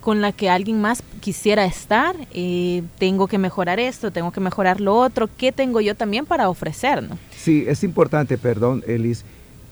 con 0.00 0.20
la 0.20 0.30
que 0.30 0.50
alguien 0.50 0.80
más 0.80 1.02
quisiera 1.20 1.64
estar, 1.64 2.14
eh, 2.32 2.84
tengo 2.98 3.26
que 3.26 3.38
mejorar 3.38 3.80
esto, 3.80 4.12
tengo 4.12 4.30
que 4.30 4.40
mejorar 4.40 4.80
lo 4.80 4.94
otro, 4.94 5.28
¿qué 5.36 5.50
tengo 5.50 5.80
yo 5.80 5.96
también 5.96 6.26
para 6.26 6.48
ofrecer? 6.48 7.02
¿no? 7.02 7.18
Sí, 7.36 7.64
es 7.66 7.82
importante, 7.82 8.38
perdón, 8.38 8.84
Elis, 8.86 9.24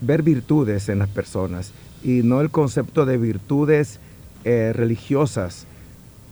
ver 0.03 0.22
virtudes 0.22 0.88
en 0.88 0.98
las 0.98 1.09
personas 1.09 1.72
y 2.05 2.22
no 2.22 2.40
el 2.40 2.50
concepto 2.50 3.07
de 3.07 3.16
virtudes 3.16 3.98
eh, 4.44 4.72
religiosas, 4.74 5.66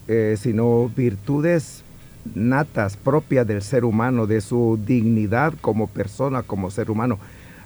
eh, 0.07 0.35
sino 0.37 0.91
virtudes 0.95 1.83
natas 2.35 2.97
propias 2.97 3.47
del 3.47 3.61
ser 3.61 3.85
humano, 3.85 4.27
de 4.27 4.41
su 4.41 4.79
dignidad 4.85 5.53
como 5.61 5.87
persona, 5.87 6.43
como 6.43 6.69
ser 6.69 6.91
humano. 6.91 7.17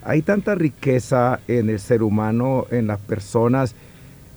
Hay 0.04 0.22
tanta 0.22 0.56
riqueza 0.56 1.40
en 1.48 1.70
el 1.70 1.80
ser 1.80 2.04
humano, 2.04 2.68
en 2.70 2.88
las 2.88 3.00
personas, 3.00 3.76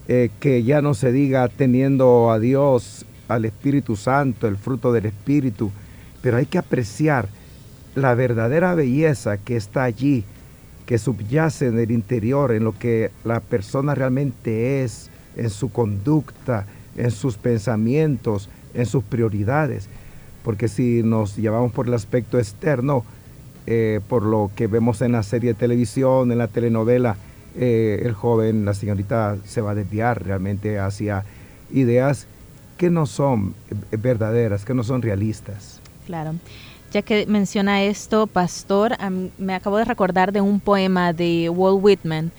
eh, 0.08 0.30
que 0.40 0.64
ya 0.64 0.80
no 0.80 0.94
se 0.94 1.12
diga 1.12 1.46
teniendo 1.48 2.30
a 2.30 2.38
Dios, 2.38 3.04
al 3.28 3.44
Espíritu 3.44 3.94
Santo, 3.94 4.48
el 4.48 4.56
fruto 4.56 4.92
del 4.92 5.04
Espíritu, 5.04 5.70
pero 6.22 6.38
hay 6.38 6.46
que 6.46 6.56
apreciar 6.56 7.28
la 7.94 8.14
verdadera 8.14 8.74
belleza 8.74 9.36
que 9.36 9.56
está 9.56 9.84
allí, 9.84 10.24
que 10.88 10.96
subyace 10.96 11.66
en 11.66 11.78
el 11.78 11.90
interior, 11.90 12.50
en 12.50 12.64
lo 12.64 12.72
que 12.72 13.10
la 13.22 13.40
persona 13.40 13.94
realmente 13.94 14.82
es, 14.82 15.10
en 15.36 15.50
su 15.50 15.70
conducta, 15.70 16.64
en 16.96 17.10
sus 17.10 17.36
pensamientos, 17.36 18.48
en 18.72 18.86
sus 18.86 19.04
prioridades. 19.04 19.86
Porque 20.42 20.66
si 20.66 21.02
nos 21.02 21.36
llevamos 21.36 21.72
por 21.72 21.88
el 21.88 21.92
aspecto 21.92 22.38
externo, 22.38 23.04
eh, 23.66 24.00
por 24.08 24.22
lo 24.22 24.50
que 24.56 24.66
vemos 24.66 25.02
en 25.02 25.12
la 25.12 25.22
serie 25.22 25.52
de 25.52 25.58
televisión, 25.60 26.32
en 26.32 26.38
la 26.38 26.48
telenovela, 26.48 27.16
eh, 27.54 28.00
el 28.06 28.14
joven, 28.14 28.64
la 28.64 28.72
señorita 28.72 29.36
se 29.44 29.60
va 29.60 29.72
a 29.72 29.74
desviar 29.74 30.24
realmente 30.24 30.78
hacia 30.78 31.22
ideas 31.70 32.26
que 32.78 32.88
no 32.88 33.04
son 33.04 33.54
eh, 33.90 33.98
verdaderas, 33.98 34.64
que 34.64 34.72
no 34.72 34.82
son 34.84 35.02
realistas. 35.02 35.82
Claro. 36.06 36.32
Ya 36.90 37.02
que 37.02 37.26
menciona 37.26 37.82
esto, 37.82 38.26
Pastor, 38.26 38.96
me 39.36 39.54
acabo 39.54 39.76
de 39.76 39.84
recordar 39.84 40.32
de 40.32 40.40
un 40.40 40.58
poema 40.58 41.12
de 41.12 41.50
Walt 41.50 41.80
Whitman 41.82 42.32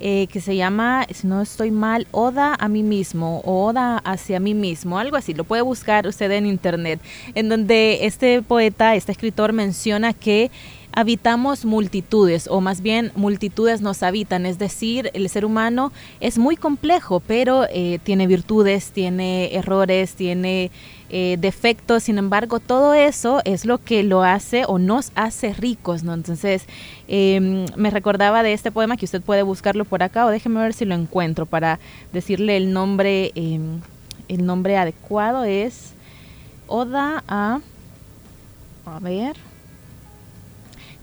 eh, 0.00 0.28
que 0.28 0.40
se 0.40 0.54
llama, 0.54 1.04
si 1.12 1.26
no 1.26 1.42
estoy 1.42 1.72
mal, 1.72 2.06
Oda 2.12 2.54
a 2.60 2.68
mí 2.68 2.84
mismo 2.84 3.40
o 3.44 3.66
Oda 3.66 3.98
hacia 3.98 4.38
mí 4.38 4.54
mismo, 4.54 5.00
algo 5.00 5.16
así. 5.16 5.34
Lo 5.34 5.42
puede 5.42 5.62
buscar 5.62 6.06
usted 6.06 6.30
en 6.30 6.46
internet, 6.46 7.00
en 7.34 7.48
donde 7.48 8.06
este 8.06 8.40
poeta, 8.42 8.94
este 8.94 9.10
escritor 9.10 9.52
menciona 9.52 10.12
que 10.12 10.52
habitamos 10.98 11.64
multitudes, 11.64 12.48
o 12.50 12.60
más 12.60 12.80
bien 12.80 13.12
multitudes 13.14 13.80
nos 13.80 14.02
habitan, 14.02 14.46
es 14.46 14.58
decir, 14.58 15.12
el 15.14 15.28
ser 15.28 15.44
humano 15.44 15.92
es 16.18 16.38
muy 16.38 16.56
complejo, 16.56 17.20
pero 17.20 17.66
eh, 17.70 18.00
tiene 18.02 18.26
virtudes, 18.26 18.90
tiene 18.90 19.54
errores, 19.54 20.14
tiene 20.14 20.72
eh, 21.10 21.36
defectos, 21.38 22.02
sin 22.02 22.18
embargo, 22.18 22.58
todo 22.58 22.94
eso 22.94 23.42
es 23.44 23.64
lo 23.64 23.78
que 23.78 24.02
lo 24.02 24.24
hace 24.24 24.64
o 24.66 24.80
nos 24.80 25.12
hace 25.14 25.52
ricos, 25.52 26.02
¿no? 26.02 26.14
Entonces, 26.14 26.64
eh, 27.06 27.64
me 27.76 27.90
recordaba 27.90 28.42
de 28.42 28.52
este 28.52 28.72
poema 28.72 28.96
que 28.96 29.04
usted 29.04 29.22
puede 29.22 29.42
buscarlo 29.42 29.84
por 29.84 30.02
acá, 30.02 30.26
o 30.26 30.30
déjeme 30.30 30.60
ver 30.60 30.74
si 30.74 30.84
lo 30.84 30.96
encuentro 30.96 31.46
para 31.46 31.78
decirle 32.12 32.56
el 32.56 32.72
nombre, 32.72 33.30
eh, 33.36 33.60
el 34.26 34.44
nombre 34.44 34.76
adecuado 34.76 35.44
es 35.44 35.92
Oda 36.66 37.22
a, 37.28 37.60
a 38.84 38.98
ver, 38.98 39.36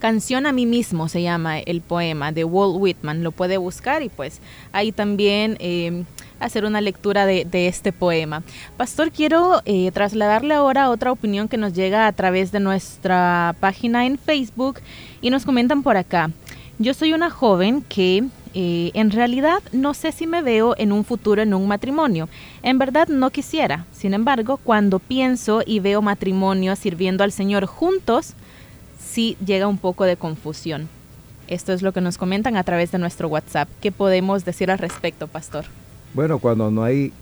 Canción 0.05 0.45
a 0.45 0.51
mí 0.51 0.67
mismo 0.67 1.09
se 1.09 1.23
llama 1.23 1.57
el 1.57 1.81
poema 1.81 2.31
de 2.31 2.43
Walt 2.43 2.75
Whitman. 2.77 3.23
Lo 3.23 3.31
puede 3.31 3.57
buscar 3.57 4.03
y 4.03 4.09
pues 4.09 4.39
ahí 4.71 4.91
también 4.91 5.57
eh, 5.59 6.03
hacer 6.39 6.63
una 6.63 6.79
lectura 6.79 7.25
de, 7.25 7.43
de, 7.43 7.67
este 7.67 7.91
poema. 7.91 8.43
Pastor, 8.77 9.09
quiero 9.09 9.63
eh, 9.65 9.89
trasladarle 9.91 10.53
ahora 10.53 10.91
otra 10.91 11.11
opinión 11.11 11.47
que 11.47 11.57
nos 11.57 11.73
llega 11.73 12.05
a 12.05 12.11
través 12.11 12.51
de 12.51 12.59
nuestra 12.59 13.55
página 13.59 14.05
en 14.05 14.19
Facebook 14.19 14.79
y 15.23 15.31
nos 15.31 15.43
comentan 15.43 15.81
por 15.81 15.97
acá. 15.97 16.29
Yo 16.77 16.93
soy 16.93 17.13
una 17.13 17.31
joven 17.31 17.81
que 17.81 18.25
eh, 18.53 18.91
en 18.93 19.09
realidad 19.09 19.63
no 19.71 19.95
sé 19.95 20.11
si 20.11 20.27
me 20.27 20.43
veo 20.43 20.75
en 20.77 20.91
un 20.91 21.03
futuro 21.03 21.41
en 21.41 21.51
un 21.55 21.67
matrimonio. 21.67 22.29
En 22.61 22.77
verdad 22.77 23.07
no 23.07 23.31
quisiera. 23.31 23.87
Sin 23.91 24.13
embargo, 24.13 24.57
cuando 24.57 24.99
pienso 24.99 25.63
y 25.65 25.79
veo 25.79 26.03
matrimonio 26.03 26.75
sirviendo 26.75 27.23
al 27.23 27.31
Señor 27.31 27.65
juntos, 27.65 28.35
sí 29.16 29.38
llega 29.45 29.68
un 29.68 29.78
poco 29.78 30.03
de 30.03 30.18
confusión. 30.18 30.89
Esto 31.47 31.72
es 31.72 31.82
lo 31.82 31.93
que 31.93 32.01
nos 32.01 32.18
comentan 32.18 32.57
a 32.57 32.63
través 32.66 32.91
de 32.91 32.97
nuestro 32.97 33.30
WhatsApp. 33.30 33.70
¿Qué 33.82 33.91
podemos 33.93 34.43
decir 34.43 34.70
al 34.70 34.78
respecto, 34.78 35.28
pastor? 35.28 35.63
Bueno, 36.13 36.39
cuando 36.39 36.70
no 36.70 36.84
hay 36.84 37.13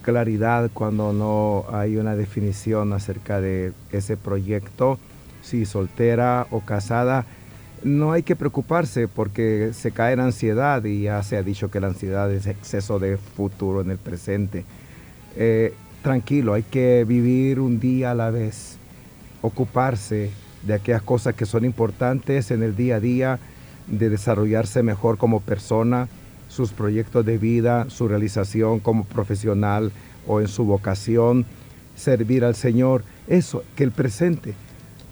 claridad, 0.00 0.70
cuando 0.72 1.12
no 1.12 1.66
hay 1.70 1.98
una 1.98 2.16
definición 2.16 2.94
acerca 2.94 3.42
de 3.42 3.74
ese 3.92 4.16
proyecto, 4.16 4.98
si 5.42 5.66
soltera 5.66 6.46
o 6.50 6.60
casada, 6.60 7.26
no 7.82 8.12
hay 8.12 8.22
que 8.22 8.36
preocuparse 8.36 9.06
porque 9.06 9.72
se 9.74 9.90
cae 9.90 10.14
en 10.14 10.20
ansiedad 10.20 10.82
y 10.84 11.02
ya 11.02 11.22
se 11.22 11.36
ha 11.36 11.42
dicho 11.42 11.70
que 11.70 11.80
la 11.80 11.88
ansiedad 11.88 12.32
es 12.32 12.46
exceso 12.46 12.98
de 12.98 13.18
futuro 13.18 13.82
en 13.82 13.90
el 13.90 13.98
presente. 13.98 14.64
Eh, 15.36 15.74
tranquilo, 16.02 16.54
hay 16.54 16.62
que 16.62 17.04
vivir 17.06 17.60
un 17.60 17.80
día 17.80 18.12
a 18.12 18.14
la 18.14 18.30
vez, 18.30 18.78
ocuparse 19.42 20.30
de 20.66 20.74
aquellas 20.74 21.02
cosas 21.02 21.34
que 21.34 21.46
son 21.46 21.64
importantes 21.64 22.50
en 22.50 22.62
el 22.62 22.76
día 22.76 22.96
a 22.96 23.00
día, 23.00 23.38
de 23.86 24.08
desarrollarse 24.08 24.82
mejor 24.82 25.18
como 25.18 25.40
persona, 25.40 26.08
sus 26.48 26.72
proyectos 26.72 27.24
de 27.26 27.38
vida, 27.38 27.86
su 27.88 28.08
realización 28.08 28.80
como 28.80 29.04
profesional 29.04 29.92
o 30.26 30.40
en 30.40 30.48
su 30.48 30.64
vocación, 30.64 31.44
servir 31.96 32.44
al 32.44 32.54
Señor, 32.54 33.04
eso, 33.28 33.64
que 33.76 33.84
el 33.84 33.90
presente, 33.90 34.54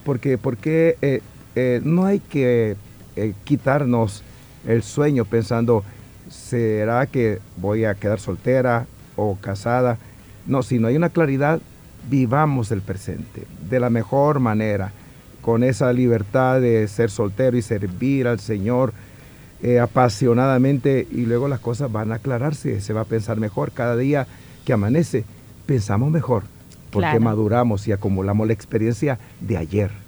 porque, 0.05 0.38
porque 0.38 0.96
eh, 1.03 1.20
eh, 1.55 1.80
no 1.84 2.07
hay 2.07 2.20
que 2.20 2.76
eh, 3.16 3.34
quitarnos 3.44 4.22
el 4.66 4.82
sueño 4.82 5.24
pensando, 5.24 5.84
¿será 6.30 7.07
que 7.07 7.40
voy 7.57 7.84
a 7.84 7.94
quedar 7.94 8.20
soltera 8.20 8.86
o 9.16 9.36
casada? 9.40 9.98
No, 10.46 10.62
si 10.62 10.78
no 10.78 10.88
hay 10.88 10.96
una 10.96 11.11
claridad, 11.11 11.61
vivamos 12.09 12.70
el 12.72 12.82
presente 12.82 13.46
de 13.68 13.80
la 13.80 13.90
mejor 13.90 14.40
manera, 14.40 14.92
con 15.43 15.64
esa 15.64 15.93
libertad 15.93 16.61
de 16.61 16.88
ser 16.88 17.11
soltero 17.11 17.59
y 17.59 17.62
servir 17.62 18.26
al 18.26 18.40
Señor 18.40 18.95
eh, 19.62 19.78
apasionadamente 19.78 21.07
y 21.11 21.26
luego 21.26 21.49
las 21.49 21.61
cosas 21.61 21.93
van 21.93 22.12
a 22.12 22.16
aclararse, 22.16 22.80
se 22.80 22.93
va 22.93 23.03
a 23.03 23.05
pensar 23.05 23.36
mejor 23.38 23.72
cada 23.72 23.97
día 23.97 24.26
que 24.64 24.72
amanece, 24.72 25.24
pensamos 25.66 26.11
mejor 26.11 26.45
porque 26.90 27.20
maduramos 27.20 27.88
y 27.88 27.93
acumulamos 27.93 28.47
la 28.47 28.53
experiencia 28.53 29.18
de 29.40 29.57
ayer. 29.57 30.01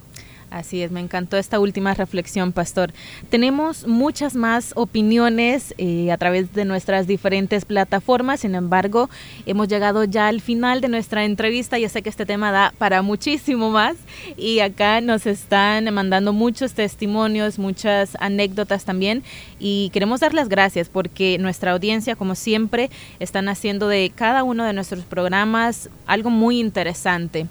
Así 0.55 0.83
es, 0.83 0.93
me 0.93 1.01
encantó 1.01 1.37
esta 1.37 1.59
última 1.59 1.95
reflexión, 1.95 2.53
Pastor. 2.53 2.93
Tenemos 3.29 3.89
muchas 3.89 4.37
más 4.37 4.71
opiniones 4.77 5.75
eh, 5.79 6.13
a 6.13 6.17
través 6.17 6.53
de 6.53 6.65
nuestras 6.65 7.09
diferentes 7.09 7.65
plataformas, 7.65 8.39
sin 8.41 8.55
embargo, 8.55 9.11
hemos 9.47 9.67
llegado 9.67 10.05
ya 10.05 10.29
al 10.29 10.41
final 10.41 10.81
de 10.81 10.87
nuestra 10.87 11.25
entrevista. 11.25 11.77
Yo 11.77 11.89
sé 11.89 12.03
que 12.03 12.09
este 12.09 12.25
tema 12.25 12.53
da 12.53 12.73
para 12.79 13.03
muchísimo 13.03 13.71
más 13.71 13.97
y 14.37 14.61
acá 14.61 15.01
nos 15.01 15.27
están 15.27 15.93
mandando 15.93 16.33
muchos 16.33 16.75
testimonios, 16.75 17.59
muchas 17.59 18.17
anécdotas 18.21 18.85
también 18.85 19.25
y 19.59 19.91
queremos 19.93 20.21
dar 20.21 20.35
las 20.35 20.49
gracias 20.49 20.89
porque 20.89 21.37
nuestra 21.41 21.73
audiencia, 21.73 22.15
como 22.15 22.37
siempre, 22.37 22.91
están 23.19 23.49
haciendo 23.49 23.89
de 23.89 24.13
cada 24.15 24.45
uno 24.45 24.63
de 24.65 24.73
nuestros 24.73 25.03
programas 25.03 25.91
algo 26.07 26.31
muy 26.31 26.61
interesante. 26.61 27.49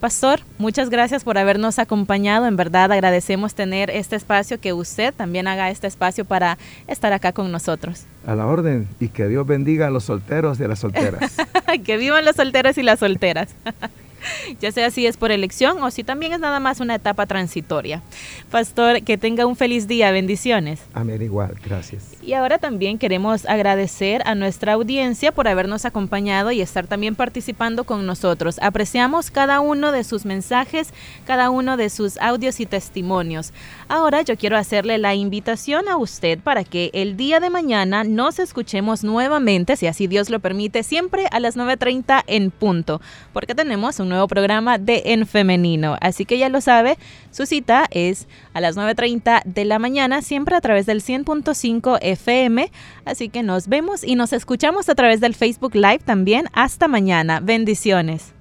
Pastor, 0.00 0.40
muchas 0.58 0.90
gracias 0.90 1.24
por 1.24 1.38
habernos 1.38 1.78
acompañado. 1.78 2.46
En 2.46 2.56
verdad 2.56 2.92
agradecemos 2.92 3.54
tener 3.54 3.90
este 3.90 4.16
espacio, 4.16 4.60
que 4.60 4.72
usted 4.72 5.14
también 5.14 5.48
haga 5.48 5.70
este 5.70 5.86
espacio 5.86 6.24
para 6.24 6.58
estar 6.86 7.12
acá 7.12 7.32
con 7.32 7.50
nosotros. 7.50 8.04
A 8.26 8.34
la 8.34 8.46
orden 8.46 8.86
y 9.00 9.08
que 9.08 9.28
Dios 9.28 9.46
bendiga 9.46 9.86
a 9.86 9.90
los 9.90 10.04
solteros 10.04 10.60
y 10.60 10.64
a 10.64 10.68
las 10.68 10.80
solteras. 10.80 11.36
que 11.84 11.96
vivan 11.96 12.24
los 12.24 12.36
solteros 12.36 12.76
y 12.78 12.82
las 12.82 12.98
solteras. 12.98 13.54
ya 14.60 14.72
sea 14.72 14.90
si 14.90 15.06
es 15.06 15.16
por 15.16 15.32
elección 15.32 15.82
o 15.82 15.90
si 15.90 16.04
también 16.04 16.32
es 16.32 16.40
nada 16.40 16.60
más 16.60 16.80
una 16.80 16.94
etapa 16.94 17.26
transitoria. 17.26 18.02
Pastor, 18.50 19.02
que 19.02 19.18
tenga 19.18 19.46
un 19.46 19.56
feliz 19.56 19.86
día, 19.86 20.10
bendiciones. 20.10 20.80
Amén, 20.94 21.22
igual, 21.22 21.54
gracias. 21.64 22.14
Y 22.22 22.34
ahora 22.34 22.58
también 22.58 22.98
queremos 22.98 23.46
agradecer 23.46 24.22
a 24.26 24.34
nuestra 24.34 24.74
audiencia 24.74 25.32
por 25.32 25.48
habernos 25.48 25.84
acompañado 25.84 26.52
y 26.52 26.60
estar 26.60 26.86
también 26.86 27.14
participando 27.14 27.84
con 27.84 28.06
nosotros. 28.06 28.58
Apreciamos 28.62 29.30
cada 29.30 29.60
uno 29.60 29.92
de 29.92 30.04
sus 30.04 30.24
mensajes, 30.24 30.92
cada 31.26 31.50
uno 31.50 31.76
de 31.76 31.90
sus 31.90 32.18
audios 32.18 32.60
y 32.60 32.66
testimonios. 32.66 33.52
Ahora 33.88 34.22
yo 34.22 34.36
quiero 34.36 34.56
hacerle 34.56 34.98
la 34.98 35.14
invitación 35.14 35.88
a 35.88 35.96
usted 35.96 36.38
para 36.38 36.64
que 36.64 36.90
el 36.94 37.16
día 37.16 37.40
de 37.40 37.50
mañana 37.50 38.04
nos 38.04 38.38
escuchemos 38.38 39.04
nuevamente, 39.04 39.76
si 39.76 39.86
así 39.86 40.06
Dios 40.06 40.30
lo 40.30 40.40
permite, 40.40 40.82
siempre 40.82 41.26
a 41.30 41.40
las 41.40 41.56
9.30 41.56 42.24
en 42.26 42.50
punto, 42.50 43.00
porque 43.32 43.54
tenemos 43.54 44.00
un 44.00 44.08
nuevo 44.14 44.28
programa 44.28 44.78
de 44.78 45.02
En 45.06 45.26
Femenino. 45.26 45.96
Así 46.00 46.24
que 46.24 46.38
ya 46.38 46.48
lo 46.48 46.60
sabe, 46.60 46.96
su 47.30 47.46
cita 47.46 47.86
es 47.90 48.26
a 48.52 48.60
las 48.60 48.76
9.30 48.76 49.42
de 49.44 49.64
la 49.64 49.78
mañana, 49.78 50.22
siempre 50.22 50.56
a 50.56 50.60
través 50.60 50.86
del 50.86 51.02
100.5 51.02 51.98
FM. 52.00 52.70
Así 53.04 53.28
que 53.28 53.42
nos 53.42 53.68
vemos 53.68 54.04
y 54.04 54.14
nos 54.14 54.32
escuchamos 54.32 54.88
a 54.88 54.94
través 54.94 55.20
del 55.20 55.34
Facebook 55.34 55.74
Live 55.74 56.00
también. 56.04 56.46
Hasta 56.52 56.88
mañana. 56.88 57.40
Bendiciones. 57.40 58.32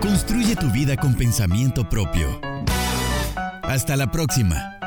Construye 0.00 0.56
tu 0.56 0.70
vida 0.70 0.96
con 0.96 1.14
pensamiento 1.14 1.88
propio. 1.88 2.40
Hasta 3.62 3.96
la 3.96 4.10
próxima. 4.10 4.77